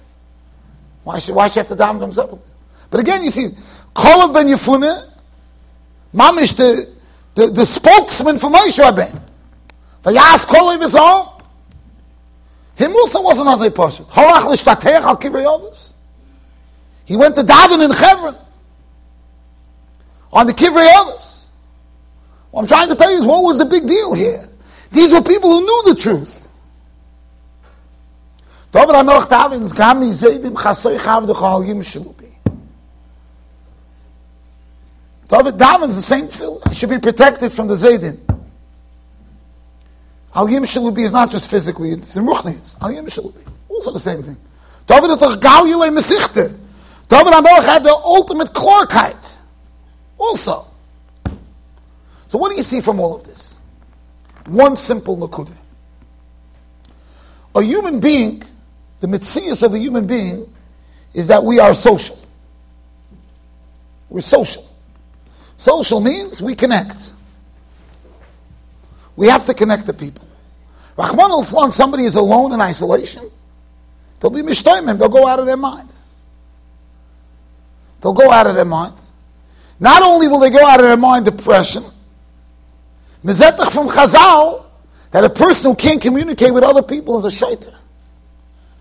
Why 1.04 1.17
should, 1.17 1.34
why 1.34 1.47
should 1.47 1.65
have 1.65 1.75
to 1.75 1.84
daven 1.84 1.99
them 1.99 2.12
separately? 2.12 2.47
But 2.91 2.99
again, 2.99 3.23
you 3.23 3.32
see, 3.32 3.47
Kolav 3.95 4.36
ben 4.36 4.45
Yefune, 4.45 5.10
Mamish, 6.13 6.56
the, 6.56 6.93
the, 7.34 7.47
the 7.49 7.65
spokesman 7.65 8.38
for 8.38 8.51
Moshe 8.51 8.78
Rabbein. 8.78 9.19
Vayas 10.04 10.45
Kolav 10.45 10.84
is 10.84 10.93
all. 10.93 11.35
Him 12.75 12.93
also 12.95 13.21
wasn't 13.21 13.47
as 13.47 13.61
a 13.61 13.71
Pashat. 13.71 14.05
Horach 14.07 14.47
l'shtatech 14.47 15.01
al 15.01 15.17
kivrei 15.17 15.93
He 17.05 17.15
went 17.15 17.35
to 17.35 17.41
daven 17.41 17.83
in 17.83 17.91
Chevron. 17.91 18.35
On 20.33 20.45
the 20.45 20.53
kivrei 20.53 21.47
What 22.51 22.61
I'm 22.61 22.67
trying 22.67 22.89
to 22.89 22.95
tell 22.95 23.11
you 23.11 23.19
is 23.19 23.25
what 23.25 23.43
was 23.43 23.57
the 23.57 23.65
big 23.65 23.88
deal 23.88 24.13
here? 24.13 24.47
These 24.91 25.11
were 25.11 25.21
people 25.21 25.49
who 25.49 25.61
knew 25.61 25.93
the 25.93 25.99
truth. 25.99 26.47
David 28.71 28.95
HaMelech 28.95 29.27
Davin 29.27 29.75
gam 29.75 29.99
mi 30.01 30.07
zeidim 30.07 30.53
chasoy 30.53 30.97
chav 30.97 31.25
dechal 31.25 31.65
yim 31.65 31.79
shlubi. 31.79 32.25
David 35.27 35.55
Davin 35.55 35.88
is 35.88 35.95
the 35.95 36.01
same 36.01 36.27
feel. 36.27 36.61
He 36.69 36.75
should 36.75 36.89
be 36.89 36.99
protected 36.99 37.51
from 37.51 37.67
the 37.67 37.75
Zaydim. 37.75 38.19
Al 40.36 40.50
Yim 40.50 40.63
Shalubi 40.63 41.06
is 41.06 41.13
not 41.13 41.32
just 41.32 41.50
physically, 41.50 41.91
it's 41.91 42.15
in 42.17 42.26
Ruchnis. 42.26 42.76
Al 42.82 42.91
Yim 42.91 43.06
Shalubi. 43.06 43.48
Also 43.69 43.91
the 43.91 44.00
same 44.00 44.21
thing. 44.21 44.38
David 44.86 45.10
had 45.10 45.19
toch 45.19 45.41
Gal 45.41 45.65
Yilei 45.65 45.89
Mesichte. 45.89 46.58
David 47.08 47.34
HaMelech 47.34 47.65
had 47.65 47.84
the 47.84 47.93
ultimate 47.93 48.50
Klorkite. 48.50 49.34
Also. 50.17 50.67
So 52.28 52.38
what 52.38 52.50
do 52.52 52.58
you 52.58 52.63
see 52.63 52.82
from 52.82 53.00
all 53.00 53.15
of 53.15 53.24
this? 53.24 53.58
One 54.48 54.76
simple 54.76 55.17
Nakudah. 55.17 55.56
A 57.56 57.63
human 57.63 58.00
being 58.00 58.43
the 59.00 59.08
mitzias 59.08 59.63
of 59.63 59.74
a 59.74 59.80
human 59.80 60.08
being 60.08 60.52
is 61.13 61.28
that 61.28 61.43
we 61.43 61.60
are 61.60 61.74
social. 61.74 62.17
We're 64.10 64.21
social. 64.21 64.67
Social 65.58 66.00
means 66.00 66.41
we 66.41 66.56
connect. 66.56 67.13
We 69.15 69.28
have 69.28 69.45
to 69.45 69.54
connect 69.54 69.86
to 69.88 69.93
people. 69.93 70.28
Rahman 70.97 71.32
al 71.32 71.71
somebody 71.71 72.04
is 72.04 72.15
alone 72.15 72.54
in 72.54 72.62
isolation, 72.62 73.30
they'll 74.19 74.32
be 74.32 74.41
mishtoimim, 74.41 74.97
they'll 74.97 75.10
go 75.10 75.28
out 75.28 75.39
of 75.39 75.45
their 75.45 75.58
mind. 75.58 75.89
they'll 78.01 78.13
go 78.13 78.32
out 78.32 78.47
of 78.47 78.56
their 78.56 78.65
mind. 78.65 78.93
Not 79.80 80.01
only 80.01 80.28
will 80.28 80.39
they 80.39 80.49
go 80.49 80.65
out 80.65 80.80
of 80.80 80.86
their 80.86 80.97
mind 80.97 81.25
depression, 81.25 81.84
Mezetach 83.25 83.71
from 83.71 83.88
Chazal, 83.88 84.65
that 85.12 85.23
a 85.23 85.30
person 85.30 85.71
who 85.71 85.75
can't 85.75 86.01
communicate 86.01 86.54
with 86.54 86.63
other 86.63 86.84
people 86.84 87.17
is 87.17 87.25
a 87.25 87.32
shaitan. 87.32 87.73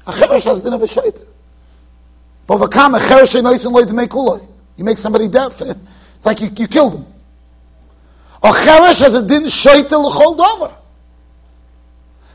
A 0.07 0.13
cheresh 0.13 0.45
has 0.45 0.61
din 0.61 0.73
of 0.73 0.83
a 0.83 0.87
shaitan. 0.87 1.25
But 2.47 2.59
a 3.65 3.71
loy 3.71 3.85
to 3.85 3.95
make 3.95 4.15
You 4.77 4.85
make 4.85 4.99
somebody 4.99 5.29
deaf. 5.29 5.63
It's 6.17 6.27
like 6.27 6.41
you, 6.41 6.49
you 6.57 6.69
killed 6.69 6.95
him. 6.95 7.14
A 8.45 8.49
cheresh 8.49 9.01
has 9.01 9.15
a 9.15 9.23
din 9.27 9.49
shaitan 9.49 10.01
l'chol 10.01 10.37
dover. 10.37 10.75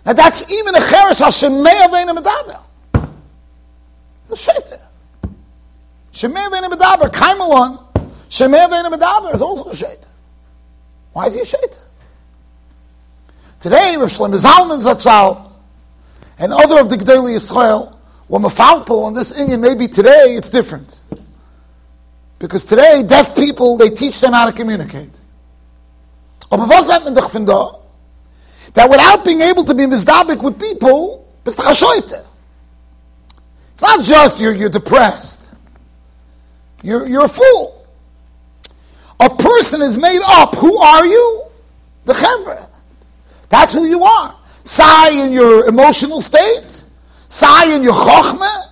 And 0.06 0.17
that's 0.17 0.52
even 0.52 0.74
a 0.74 0.80
cheresh 0.80 1.19
Hashem 1.19 1.62
me'avein 1.62 2.08
medaber. 2.17 2.60
The 4.28 4.36
shaitan. 4.36 4.80
Shemei 6.12 6.50
v'ene 6.50 6.67
medaber. 6.67 7.12
Kaimalon. 7.12 7.84
Shemei 8.28 8.67
v'ene 8.67 8.91
medaber 8.91 9.36
is 9.36 9.41
also 9.41 9.69
a 9.69 9.76
shaitan. 9.76 10.10
Why 11.13 11.28
is 11.28 11.36
he 11.36 11.41
a 11.41 11.45
shaitan? 11.45 11.78
Today, 13.60 13.95
Rav 13.98 14.10
Shlomo 14.10 14.39
Zalman 14.39 14.82
Zatzal 14.82 15.52
and 16.39 16.54
other 16.54 16.80
of 16.80 16.89
the 16.89 16.95
Gedali 16.95 17.36
Yisrael 17.36 17.95
were 18.28 18.39
mafalpal 18.39 19.04
on 19.04 19.13
this 19.13 19.32
Indian. 19.32 19.62
Maybe 19.62 19.88
today 19.88 20.36
it's 20.36 20.50
different. 20.50 21.00
Because 22.39 22.65
today, 22.65 23.04
deaf 23.06 23.36
people, 23.36 23.78
they 23.78 23.89
teach 23.89 24.19
them 24.22 24.34
how 24.34 24.45
to 24.45 24.54
communicate. 24.54 25.12
Aber 26.52 26.68
was 26.68 26.90
hat 26.90 27.04
man 27.04 27.14
doch 27.14 27.30
von 27.30 27.46
da? 27.46 27.76
That 28.74 28.90
without 28.90 29.24
being 29.24 29.42
able 29.42 29.64
to 29.66 29.74
be 29.74 29.86
mizdabik 29.86 30.42
with 30.42 30.60
people, 30.60 31.28
bist 31.44 31.58
du 31.58 31.70
It's 31.70 33.82
not 33.82 34.04
just 34.04 34.40
you're, 34.40 34.54
you're 34.54 34.70
depressed. 34.70 35.40
You're, 36.82 37.08
you're 37.08 37.26
a 37.26 37.30
fool. 37.30 37.86
A 39.20 39.30
person 39.30 39.82
is 39.82 39.98
made 39.98 40.22
up. 40.26 40.56
Who 40.56 40.78
are 40.78 41.06
you? 41.06 41.44
The 42.06 42.14
chevra. 42.14 42.68
That's 43.50 43.74
who 43.74 43.86
you 43.86 44.04
are. 44.04 44.36
Sigh 44.64 45.12
in 45.12 45.34
your 45.34 45.68
emotional 45.68 46.22
state. 46.22 46.84
Sigh 47.28 47.76
in 47.76 47.84
your 47.84 47.94
chokhmah. 47.94 48.66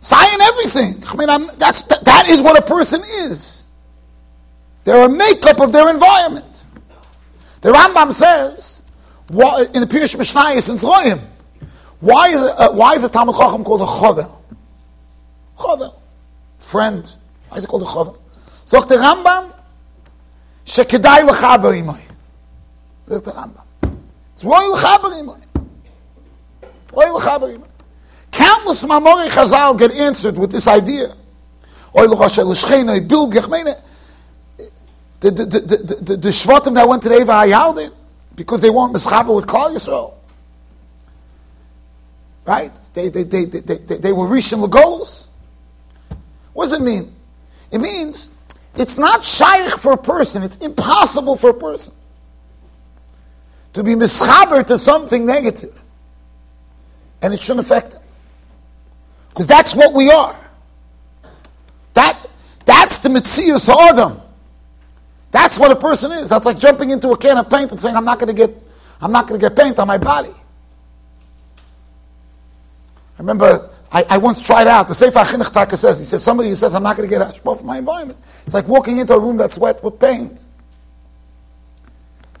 Sigh 0.00 0.34
in 0.34 0.40
everything. 0.40 1.02
I 1.06 1.16
mean, 1.16 1.28
I'm, 1.28 1.46
that's, 1.58 1.82
that, 1.82 2.04
that 2.04 2.28
is 2.28 2.40
what 2.40 2.58
a 2.58 2.62
person 2.62 3.02
is. 3.02 3.66
They're 4.84 5.04
a 5.04 5.08
makeup 5.08 5.60
of 5.60 5.72
their 5.72 5.90
environment. 5.90 6.57
The 7.60 7.72
Rambam 7.72 8.12
says, 8.12 8.82
in 9.30 9.36
the 9.36 9.86
Pirush 9.86 10.16
Mishnayis 10.16 10.68
in 10.70 10.76
Zloim, 10.76 11.20
why 12.00 12.28
is, 12.28 12.36
uh, 12.36 12.70
why 12.72 12.94
is 12.94 13.02
a 13.02 13.08
Talmud 13.08 13.34
Chacham 13.34 13.64
called 13.64 13.82
a 13.82 13.84
chover? 13.84 14.30
Chover. 15.56 15.94
Friend. 16.58 17.12
Why 17.48 17.58
is 17.58 17.64
it 17.64 17.66
called 17.66 17.82
a 17.82 17.86
chover? 17.86 18.16
So 18.64 18.80
the 18.82 18.96
Rambam, 18.96 19.52
shekedai 20.64 21.24
l'chaber 21.24 21.74
imay. 21.82 22.00
That's 23.06 23.22
the 23.22 23.32
Rambam. 23.32 23.64
It's 24.32 24.44
royal 24.44 24.72
l'chaber 24.72 25.10
imay. 25.20 25.42
Royal 26.92 27.16
l'chaber 27.16 27.58
imay. 27.58 27.68
Countless 28.30 28.84
Mamori 28.84 29.28
Chazal 29.28 29.76
get 29.76 29.90
answered 29.92 30.38
with 30.38 30.52
this 30.52 30.68
idea. 30.68 31.12
Oy 31.96 32.04
l'choshe 32.04 32.44
l'shchene, 32.44 33.08
bilgech, 33.08 33.48
meine, 33.48 33.74
the, 35.20 35.30
the, 35.30 35.44
the, 35.44 35.94
the, 36.00 36.16
the 36.16 36.28
Shvatim 36.28 36.74
that 36.74 36.88
went 36.88 37.02
to 37.02 37.08
the 37.08 37.16
Eva 37.16 37.32
Hayaldin, 37.32 37.92
because 38.36 38.60
they 38.60 38.70
weren't 38.70 38.94
mischaber 38.94 39.34
with 39.34 39.46
Klal 39.46 39.74
Yisrael. 39.74 40.14
Right? 42.44 42.72
They, 42.94 43.08
they, 43.08 43.24
they, 43.24 43.44
they, 43.44 43.60
they, 43.60 43.96
they 43.96 44.12
were 44.12 44.26
reaching 44.26 44.60
the 44.60 44.68
goals. 44.68 45.28
What 46.52 46.66
does 46.66 46.78
it 46.78 46.82
mean? 46.82 47.14
It 47.70 47.78
means 47.78 48.30
it's 48.76 48.96
not 48.96 49.22
shaykh 49.24 49.70
for 49.78 49.92
a 49.92 49.96
person. 49.96 50.42
It's 50.42 50.56
impossible 50.58 51.36
for 51.36 51.50
a 51.50 51.54
person 51.54 51.92
to 53.74 53.82
be 53.82 53.94
mischaber 53.94 54.66
to 54.66 54.78
something 54.78 55.26
negative. 55.26 55.82
And 57.20 57.34
it 57.34 57.42
shouldn't 57.42 57.66
affect 57.66 57.92
them. 57.92 58.02
Because 59.30 59.46
that's 59.46 59.74
what 59.74 59.92
we 59.92 60.10
are. 60.10 60.36
That, 61.94 62.26
that's 62.64 62.98
the 62.98 63.08
Mitzias 63.08 63.68
Adam. 63.68 64.20
That's 65.30 65.58
what 65.58 65.70
a 65.70 65.76
person 65.76 66.12
is. 66.12 66.28
That's 66.28 66.46
like 66.46 66.58
jumping 66.58 66.90
into 66.90 67.10
a 67.10 67.16
can 67.16 67.36
of 67.38 67.50
paint 67.50 67.70
and 67.70 67.78
saying, 67.78 67.96
I'm 67.96 68.04
not 68.04 68.18
going 68.18 68.34
to 68.34 68.46
get, 68.46 68.56
I'm 69.00 69.12
not 69.12 69.26
going 69.26 69.40
to 69.40 69.48
get 69.48 69.56
paint 69.56 69.78
on 69.78 69.86
my 69.86 69.98
body. 69.98 70.32
I 73.18 73.20
remember 73.20 73.70
I, 73.90 74.04
I 74.10 74.18
once 74.18 74.42
tried 74.42 74.66
out, 74.66 74.88
the 74.88 74.94
Sefer 74.94 75.20
Chinuch 75.20 75.52
Taka 75.52 75.76
says, 75.76 75.98
he 75.98 76.04
says, 76.04 76.22
somebody 76.22 76.50
who 76.50 76.54
says, 76.54 76.74
I'm 76.74 76.82
not 76.82 76.96
going 76.96 77.08
to 77.08 77.14
get 77.14 77.26
hashpah 77.26 77.56
from 77.56 77.66
my 77.66 77.78
environment. 77.78 78.18
It's 78.44 78.54
like 78.54 78.68
walking 78.68 78.98
into 78.98 79.14
a 79.14 79.18
room 79.18 79.36
that's 79.36 79.56
wet 79.56 79.82
with 79.82 79.98
paint. 79.98 80.44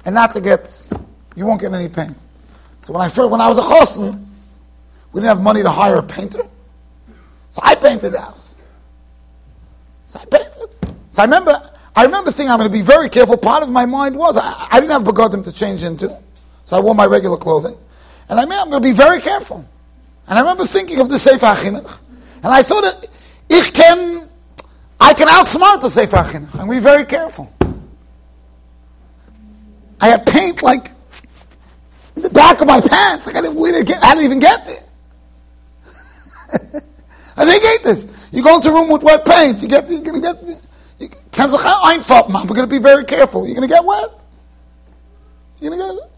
And 0.04 0.14
not 0.14 0.32
to 0.34 0.40
get, 0.40 0.90
you 1.36 1.46
won't 1.46 1.60
get 1.60 1.72
any 1.72 1.88
paint. 1.88 2.16
So 2.80 2.92
when 2.92 3.02
I 3.02 3.08
first, 3.08 3.30
when 3.30 3.40
I 3.40 3.48
was 3.48 3.58
a 3.58 3.62
chosn, 3.62 4.26
we 5.12 5.20
didn't 5.20 5.28
have 5.28 5.42
money 5.42 5.62
to 5.62 5.70
hire 5.70 5.96
a 5.96 6.02
painter. 6.02 6.46
So 7.50 7.60
I 7.64 7.74
painted 7.74 8.10
the 8.10 8.20
house. 8.20 8.54
So 10.06 10.20
I 10.20 10.24
painted. 10.26 10.96
So 11.10 11.22
I 11.22 11.24
remember, 11.24 11.70
I 11.98 12.04
remember 12.04 12.30
thinking 12.30 12.52
I'm 12.52 12.58
going 12.58 12.70
to 12.70 12.72
be 12.72 12.80
very 12.80 13.08
careful. 13.08 13.36
Part 13.36 13.64
of 13.64 13.70
my 13.70 13.84
mind 13.84 14.14
was, 14.14 14.38
I, 14.38 14.68
I 14.70 14.78
didn't 14.78 14.92
have 14.92 15.02
begotten 15.02 15.42
to 15.42 15.52
change 15.52 15.82
into. 15.82 16.16
So 16.64 16.76
I 16.76 16.80
wore 16.80 16.94
my 16.94 17.06
regular 17.06 17.36
clothing. 17.36 17.76
And 18.28 18.38
I 18.38 18.44
mean, 18.44 18.56
I'm 18.56 18.70
going 18.70 18.80
to 18.80 18.88
be 18.88 18.92
very 18.92 19.20
careful. 19.20 19.68
And 20.28 20.38
I 20.38 20.42
remember 20.42 20.64
thinking 20.64 21.00
of 21.00 21.08
the 21.08 21.18
Sefer 21.18 21.46
HaChinuch. 21.46 21.98
And 22.44 22.54
I 22.54 22.62
thought 22.62 23.04
ich 23.48 23.74
can, 23.74 24.28
I 25.00 25.12
can 25.12 25.26
outsmart 25.26 25.80
the 25.80 25.90
Sefer 25.90 26.18
HaChinuch. 26.18 26.60
And 26.60 26.70
be 26.70 26.78
very 26.78 27.04
careful. 27.04 27.52
I 30.00 30.10
had 30.10 30.24
paint 30.24 30.62
like 30.62 30.92
in 32.14 32.22
the 32.22 32.30
back 32.30 32.60
of 32.60 32.68
my 32.68 32.80
pants. 32.80 33.26
I 33.26 33.32
didn't, 33.32 33.56
we 33.56 33.72
didn't 33.72 33.88
get, 33.88 34.04
I 34.04 34.14
didn't 34.14 34.24
even 34.26 34.38
get 34.38 34.64
there. 34.66 34.84
I 37.36 37.44
think 37.44 37.64
hate 37.64 37.82
this. 37.82 38.06
You 38.30 38.44
go 38.44 38.54
into 38.54 38.70
a 38.70 38.72
room 38.72 38.88
with 38.88 39.02
wet 39.02 39.24
paint, 39.24 39.60
you 39.60 39.66
get, 39.66 39.90
you're 39.90 40.00
gonna 40.00 40.20
get, 40.20 40.57
you, 41.38 42.28
I'm 42.34 42.46
going 42.46 42.60
to 42.60 42.66
be 42.66 42.78
very 42.78 43.04
careful. 43.04 43.46
You're 43.46 43.54
going 43.54 43.68
to 43.68 43.72
get 43.74 43.84
wet. 43.84 44.08
You're 45.60 45.70
going 45.70 45.90
to 45.90 46.00
get, 46.00 46.10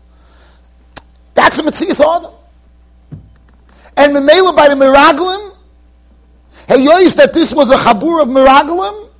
that's 1.34 1.58
a 1.58 1.62
mitzvah 1.62 2.06
order. 2.06 2.30
And 3.96 4.14
Memela 4.14 4.56
by 4.56 4.68
the 4.68 4.74
Miraglim, 4.74 5.54
hey, 6.68 6.78
yois 6.78 7.16
that 7.16 7.34
this 7.34 7.52
was 7.52 7.70
a 7.70 7.76
chabur 7.76 8.22
of 8.22 8.28
Miraglim, 8.28 9.10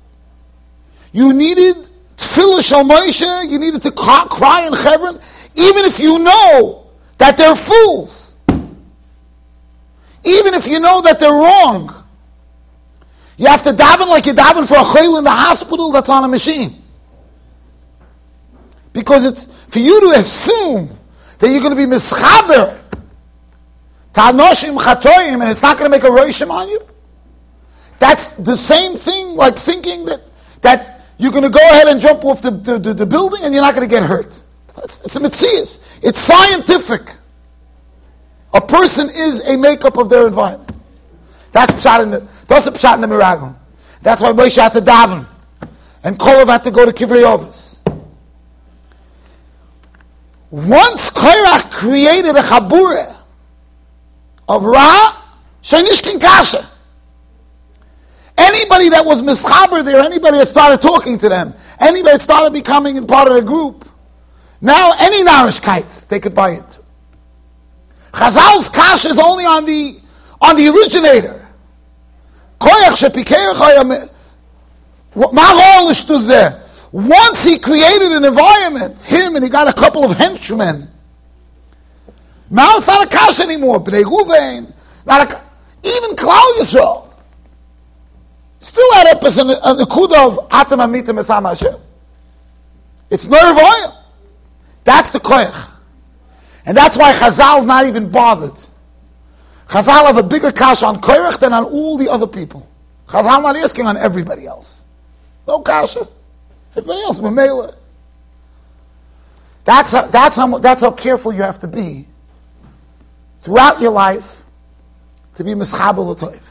you 1.11 1.33
needed 1.33 1.89
tefillah 2.17 2.67
shal 2.67 2.83
Moshe, 2.83 3.49
you 3.49 3.59
needed 3.59 3.81
to 3.83 3.91
cry 3.91 4.65
in 4.65 4.73
Hebron, 4.73 5.19
even 5.55 5.85
if 5.85 5.99
you 5.99 6.19
know 6.19 6.87
that 7.17 7.37
they're 7.37 7.55
fools. 7.55 8.33
Even 10.23 10.53
if 10.53 10.67
you 10.67 10.79
know 10.79 11.01
that 11.01 11.19
they're 11.19 11.31
wrong. 11.31 12.00
You 13.41 13.47
have 13.47 13.63
to 13.63 13.71
daven 13.71 14.07
like 14.07 14.27
you 14.27 14.33
daven 14.33 14.67
for 14.67 14.75
a 14.75 14.83
chayil 14.83 15.17
in 15.17 15.23
the 15.23 15.31
hospital 15.31 15.91
that's 15.91 16.09
on 16.09 16.23
a 16.23 16.27
machine. 16.27 16.75
Because 18.93 19.25
it's 19.25 19.47
for 19.67 19.79
you 19.79 19.99
to 20.01 20.19
assume 20.19 20.95
that 21.39 21.49
you're 21.49 21.61
going 21.61 21.75
to 21.75 21.75
be 21.75 21.87
mischaber 21.87 22.79
Tanoshim 24.13 24.77
chatoyim, 24.77 25.41
and 25.41 25.49
it's 25.49 25.63
not 25.63 25.79
going 25.79 25.89
to 25.91 25.97
make 25.97 26.03
a 26.03 26.13
roishim 26.13 26.51
on 26.51 26.69
you. 26.69 26.81
That's 27.97 28.29
the 28.33 28.55
same 28.55 28.95
thing 28.95 29.35
like 29.35 29.55
thinking 29.55 30.05
that, 30.05 30.21
that 30.61 31.01
you're 31.17 31.31
going 31.31 31.41
to 31.41 31.49
go 31.49 31.67
ahead 31.71 31.87
and 31.87 31.99
jump 31.99 32.23
off 32.23 32.43
the, 32.43 32.51
the, 32.51 32.77
the, 32.77 32.93
the 32.93 33.05
building 33.07 33.39
and 33.43 33.55
you're 33.55 33.63
not 33.63 33.73
going 33.73 33.89
to 33.89 33.91
get 33.91 34.03
hurt. 34.03 34.39
It's, 34.83 35.01
it's 35.01 35.15
a 35.15 35.19
mitzvah. 35.19 35.81
It's 36.03 36.19
scientific. 36.19 37.15
A 38.53 38.61
person 38.61 39.07
is 39.07 39.47
a 39.47 39.57
makeup 39.57 39.97
of 39.97 40.11
their 40.11 40.27
environment. 40.27 40.80
That's 41.51 41.73
pshat 41.73 42.03
in 42.03 42.11
the, 42.11 42.27
that's 42.47 42.67
a 42.67 42.71
pshat 42.71 42.95
in 42.95 43.01
the 43.01 43.07
miracle. 43.07 43.55
That's 44.01 44.21
why 44.21 44.31
Moshe 44.31 44.57
had 44.57 44.73
to 44.73 44.81
daven. 44.81 45.25
And 46.03 46.17
Kolav 46.17 46.47
had 46.47 46.63
to 46.63 46.71
go 46.71 46.85
to 46.85 46.91
Kivrei 46.91 47.23
Ovis. 47.23 47.83
Once 50.49 51.11
Korach 51.11 51.71
created 51.71 52.35
a 52.35 52.41
chabura, 52.41 53.15
of 54.51 54.65
Ra, 54.65 55.15
Shenishkin 55.63 56.19
Kasha. 56.19 56.67
Anybody 58.37 58.89
that 58.89 59.05
was 59.05 59.21
mischaber 59.21 59.83
there, 59.83 60.01
anybody 60.01 60.39
that 60.39 60.47
started 60.47 60.81
talking 60.81 61.17
to 61.19 61.29
them, 61.29 61.53
anybody 61.79 62.13
that 62.13 62.21
started 62.21 62.51
becoming 62.51 63.05
part 63.07 63.27
of 63.29 63.35
the 63.35 63.41
group, 63.41 63.87
now 64.59 64.91
any 64.99 65.23
narishkeit 65.23 66.07
they 66.07 66.19
could 66.19 66.35
buy 66.35 66.51
into. 66.51 66.79
Chazal's 68.11 68.69
kasha 68.69 69.09
is 69.09 69.19
only 69.19 69.45
on 69.45 69.65
the 69.65 69.99
on 70.41 70.55
the 70.55 70.67
originator. 70.67 71.40
Once 76.93 77.43
he 77.43 77.57
created 77.57 78.11
an 78.11 78.25
environment, 78.25 79.01
him 79.01 79.35
and 79.35 79.43
he 79.43 79.49
got 79.49 79.67
a 79.67 79.73
couple 79.73 80.03
of 80.03 80.11
henchmen 80.17 80.87
now 82.51 82.75
it's 82.75 82.85
not 82.85 83.07
a 83.07 83.09
kasha 83.09 83.43
anymore. 83.43 83.79
Bnei 83.79 84.03
Ruvain, 84.03 84.71
not 85.05 85.31
a 85.31 85.41
even 85.83 86.15
Klal 86.17 86.41
Yisrael. 86.59 87.07
Still 88.59 88.93
at 88.95 89.15
up 89.15 89.23
as 89.23 89.37
the 89.37 89.43
nekuda 89.43 90.27
of 90.27 90.47
atam 90.51 90.81
amitim 90.81 91.17
esam 91.17 91.47
Hashem. 91.47 91.79
It's 93.09 93.27
nerve 93.27 93.57
oil. 93.57 94.03
That's 94.83 95.11
the 95.11 95.19
koyach. 95.19 95.71
And 96.65 96.75
that's 96.75 96.97
why 96.97 97.13
Chazal 97.13 97.65
not 97.65 97.85
even 97.85 98.09
bothered. 98.09 98.53
Chazal 99.71 100.05
have 100.05 100.17
a 100.17 100.23
bigger 100.23 100.51
kash 100.51 100.83
on 100.83 100.99
koyach 100.99 101.39
than 101.39 101.53
on 101.53 101.63
all 101.63 101.95
the 101.97 102.09
other 102.09 102.27
people. 102.27 102.67
Chazal 103.07 103.41
not 103.41 103.55
asking 103.55 103.85
on 103.85 103.95
everybody 103.95 104.45
else. 104.45 104.83
No 105.47 105.61
kasha. 105.61 106.09
Everybody 106.71 106.99
else, 107.03 107.19
Mamela. 107.19 107.73
That's 109.63 109.91
how, 109.91 110.07
that's, 110.07 110.35
how, 110.35 110.57
that's 110.57 110.81
how 110.81 110.91
careful 110.91 111.31
you 111.31 111.43
have 111.43 111.59
to 111.59 111.69
be 111.69 112.05
throughout 113.39 113.79
your 113.79 113.91
life 113.91 114.43
to 115.35 115.45
be 115.45 115.51
mischabel 115.51 116.17
toiv. 116.19 116.41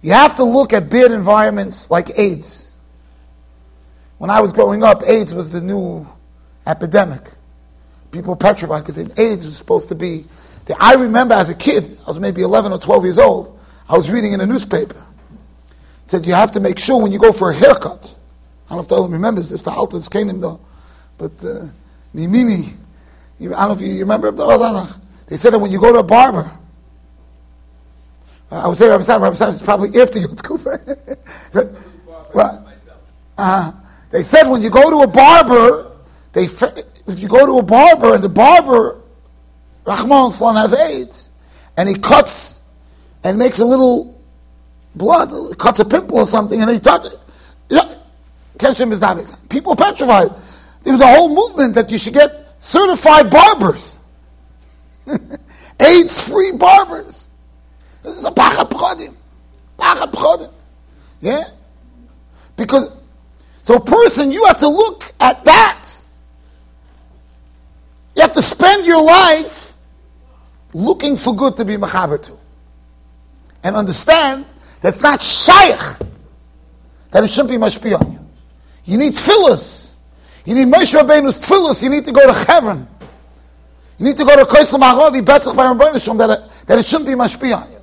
You 0.00 0.12
have 0.12 0.36
to 0.36 0.44
look 0.44 0.72
at 0.72 0.88
bad 0.88 1.10
environments 1.10 1.90
like 1.90 2.16
AIDS. 2.16 2.72
When 4.18 4.30
I 4.30 4.40
was 4.40 4.52
growing 4.52 4.84
up, 4.84 5.02
AIDS 5.04 5.34
was 5.34 5.50
the 5.50 5.60
new 5.60 6.06
epidemic. 6.68 7.32
People 8.12 8.36
petrified 8.36 8.84
because 8.84 8.96
AIDS 9.18 9.44
was 9.44 9.56
supposed 9.56 9.88
to 9.88 9.96
be. 9.96 10.26
I 10.78 10.94
remember 10.94 11.34
as 11.34 11.48
a 11.48 11.54
kid, 11.54 11.98
I 12.04 12.08
was 12.08 12.20
maybe 12.20 12.42
11 12.42 12.72
or 12.72 12.78
12 12.78 13.04
years 13.04 13.18
old, 13.18 13.58
I 13.88 13.94
was 13.94 14.10
reading 14.10 14.32
in 14.32 14.40
a 14.40 14.46
newspaper. 14.46 14.96
It 16.04 16.10
said 16.10 16.26
you 16.26 16.34
have 16.34 16.52
to 16.52 16.60
make 16.60 16.78
sure 16.78 17.00
when 17.02 17.12
you 17.12 17.18
go 17.18 17.32
for 17.32 17.50
a 17.50 17.54
haircut. 17.54 18.16
I 18.66 18.74
don't 18.74 18.78
know 18.78 18.84
if 18.84 18.92
anyone 18.92 19.12
remembers 19.12 19.48
this, 19.48 19.62
the 19.62 19.70
Altas 19.70 20.08
Kanim 20.08 20.40
though, 20.40 20.60
but 21.18 21.32
uh, 21.44 21.66
Mimini, 22.14 22.74
I 23.40 23.44
don't 23.44 23.50
know 23.50 23.72
if 23.72 23.80
you 23.80 23.98
remember, 24.00 24.30
they 25.26 25.36
said 25.36 25.52
that 25.52 25.58
when 25.58 25.70
you 25.70 25.80
go 25.80 25.92
to 25.92 26.00
a 26.00 26.04
barber, 26.04 26.50
I 28.50 28.66
would 28.66 28.76
say 28.76 28.88
Rabbi 28.88 29.02
Sam, 29.04 29.22
Rabbi 29.22 29.36
Sam 29.36 29.50
is 29.50 29.62
probably 29.62 30.00
after 30.00 30.18
you. 30.18 30.34
well, 32.34 32.68
uh, 33.38 33.72
they 34.10 34.22
said 34.22 34.48
when 34.48 34.60
you 34.60 34.70
go 34.70 34.90
to 34.90 35.02
a 35.02 35.06
barber, 35.06 35.92
they 36.32 36.44
if 36.44 37.20
you 37.20 37.28
go 37.28 37.46
to 37.46 37.58
a 37.58 37.62
barber 37.62 38.14
and 38.14 38.24
the 38.24 38.28
barber, 38.28 38.99
Rahman 39.86 40.32
Slan 40.32 40.56
has 40.56 40.72
AIDS, 40.72 41.30
and 41.76 41.88
he 41.88 41.94
cuts 41.94 42.62
and 43.24 43.38
makes 43.38 43.58
a 43.58 43.64
little 43.64 44.20
blood, 44.94 45.58
cuts 45.58 45.78
a 45.78 45.84
pimple 45.84 46.18
or 46.18 46.26
something, 46.26 46.60
and 46.60 46.70
he 46.70 46.78
touches 46.78 47.14
it. 47.14 47.20
Keshem 48.60 48.92
is 48.92 49.36
People 49.48 49.74
petrified. 49.74 50.30
There 50.82 50.92
was 50.92 51.00
a 51.00 51.06
whole 51.06 51.34
movement 51.34 51.74
that 51.74 51.90
you 51.90 51.98
should 51.98 52.12
get 52.12 52.54
certified 52.60 53.30
barbers. 53.30 53.96
AIDS-free 55.80 56.52
barbers. 56.52 57.28
This 58.02 58.14
is 58.14 58.24
a 58.24 58.30
pachat 58.30 58.70
pchodim. 58.70 59.14
Pachat 59.78 60.12
pchodim. 60.12 60.52
Yeah? 61.20 61.44
Because, 62.56 62.94
so 63.62 63.78
person, 63.78 64.30
you 64.30 64.44
have 64.44 64.58
to 64.58 64.68
look 64.68 65.04
at 65.20 65.42
that. 65.44 65.88
You 68.14 68.22
have 68.22 68.32
to 68.34 68.42
spend 68.42 68.84
your 68.84 69.02
life 69.02 69.59
looking 70.72 71.16
for 71.16 71.34
good 71.34 71.56
to 71.56 71.64
be 71.64 71.76
machaber 71.76 72.20
to. 72.22 72.36
And 73.62 73.76
understand 73.76 74.46
that 74.80 74.90
it's 74.90 75.02
not 75.02 75.20
shaykh, 75.20 75.78
that 77.10 77.24
it 77.24 77.30
shouldn't 77.30 77.50
be 77.50 77.56
mashpi 77.56 77.98
on 77.98 78.12
you. 78.12 78.26
You 78.84 78.98
need 78.98 79.12
tefillahs. 79.12 79.94
You 80.44 80.54
need 80.54 80.68
Moshe 80.68 80.98
Rabbeinu's 80.98 81.38
tefillahs. 81.38 81.82
You 81.82 81.90
need 81.90 82.04
to 82.06 82.12
go 82.12 82.26
to 82.26 82.32
heaven. 82.32 82.88
You 83.98 84.06
need 84.06 84.16
to 84.16 84.24
go 84.24 84.34
to 84.34 84.44
Koisel 84.44 84.80
Mahavi, 84.80 85.20
Betzach 85.20 85.54
by 85.54 85.66
Rabbeinu 85.66 86.18
that, 86.18 86.50
that 86.66 86.78
it 86.78 86.86
shouldn't 86.86 87.08
be 87.08 87.14
mashpi 87.14 87.54
on 87.54 87.70
you. 87.70 87.80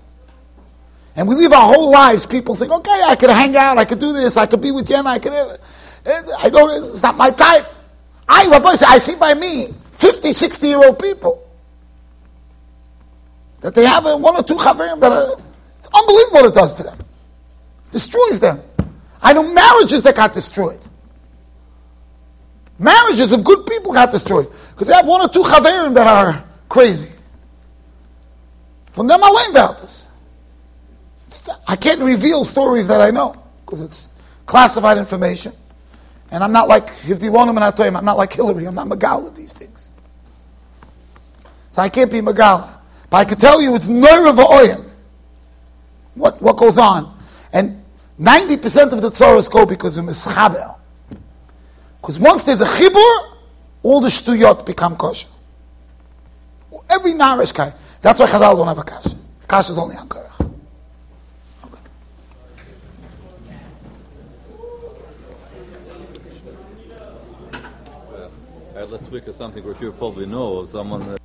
And 1.15 1.28
we 1.28 1.36
live 1.36 1.54
our 1.54 1.73
whole 1.73 1.91
lives, 1.91 2.26
people 2.26 2.56
think, 2.56 2.71
okay, 2.71 3.02
I 3.06 3.15
could 3.15 3.30
hang 3.30 3.56
out, 3.56 3.78
I 3.78 3.86
could 3.86 4.00
do 4.00 4.13
this, 4.13 4.38
I 4.38 4.45
could 4.45 4.62
be 4.62 4.71
with 4.71 4.88
Yen, 4.89 5.08
I 5.08 5.17
could, 5.17 5.34
I 5.34 6.50
don't, 6.50 6.69
it's 6.84 7.02
not 7.02 7.17
my 7.17 7.32
type. 7.32 7.65
I, 8.30 8.47
Rabbi, 8.47 8.76
I 8.88 9.00
see 9.00 9.15
by 9.15 9.34
me 9.34 9.73
50, 9.93 10.34
60 10.34 10.67
year 10.67 10.78
old 10.78 11.00
people 11.00 11.46
that 13.67 13.75
they 13.75 13.86
have 13.86 14.06
one 14.06 14.34
or 14.34 14.43
two 14.43 14.56
chaverim 14.56 15.01
that 15.01 15.12
are, 15.12 15.38
it's 15.77 15.89
unbelievable 15.93 16.36
what 16.36 16.45
it 16.45 16.53
does 16.53 16.73
to 16.75 16.84
them. 16.84 16.97
Destroys 17.91 18.39
them. 18.39 18.62
I 19.21 19.34
know 19.34 19.43
marriages 19.43 20.03
that 20.03 20.15
got 20.15 20.32
destroyed. 20.32 20.80
Marriages 22.80 23.34
of 23.34 23.43
good 23.43 23.65
people 23.65 23.91
got 23.91 24.10
destroyed 24.10 24.49
because 24.69 24.88
they 24.88 24.93
have 24.93 25.06
one 25.06 25.19
or 25.19 25.27
two 25.27 25.41
chaverim 25.41 25.93
that 25.95 26.08
are 26.08 26.45
crazy. 26.69 27.12
From 28.91 29.08
them, 29.08 29.21
I 29.21 29.27
learned 29.27 29.51
about 29.51 29.82
this. 29.82 30.08
I 31.67 31.75
can't 31.75 31.99
reveal 31.99 32.45
stories 32.45 32.88
that 32.88 33.01
I 33.01 33.12
know 33.12 33.36
because 33.65 33.82
it's 33.82 34.12
classified 34.45 34.97
information. 34.97 35.51
And 36.32 36.41
I'm 36.41 36.53
not 36.53 36.69
like 36.69 36.88
Hivdilonim 36.88 37.49
and 37.49 37.75
Atoyim. 37.75 37.97
I'm 37.97 38.06
not 38.06 38.15
like 38.15 38.32
Hillary. 38.32 38.65
I'm 38.65 38.75
not 38.75 38.88
with 39.21 39.36
these 39.36 39.51
things. 39.51 39.91
So 41.71 41.82
I 41.82 41.89
can't 41.89 42.10
be 42.10 42.21
Magal. 42.21 42.76
But 43.09 43.17
I 43.17 43.25
can 43.25 43.37
tell 43.37 43.61
you 43.61 43.75
it's 43.75 43.87
of 43.87 43.93
Oyim. 43.95 44.83
What, 46.15 46.41
what 46.41 46.57
goes 46.57 46.77
on. 46.77 47.17
And 47.53 47.83
90% 48.19 48.91
of 48.91 49.01
the 49.01 49.09
Tzoros 49.09 49.51
go 49.51 49.65
because 49.65 49.97
of 49.97 50.05
Mischaber. 50.05 50.75
Because 52.01 52.19
once 52.19 52.43
there's 52.43 52.61
a 52.61 52.65
Chibur, 52.65 53.37
all 53.83 54.01
the 54.01 54.09
Shtuyot 54.09 54.65
become 54.65 54.95
kosher. 54.95 55.27
Every 56.89 57.13
Narish 57.13 57.53
guy. 57.53 57.73
That's 58.01 58.19
why 58.19 58.27
Chazal 58.27 58.55
don't 58.55 58.67
have 58.67 58.77
a 58.77 58.83
Kash. 58.83 59.13
Kash 59.47 59.69
is 59.69 59.77
only 59.77 59.95
on 59.95 60.07
Korach. 60.07 60.27
let's 68.89 69.05
speak 69.05 69.27
of 69.27 69.35
something 69.35 69.63
which 69.65 69.81
you 69.81 69.91
probably 69.91 70.25
know. 70.25 70.65
Someone. 70.65 71.17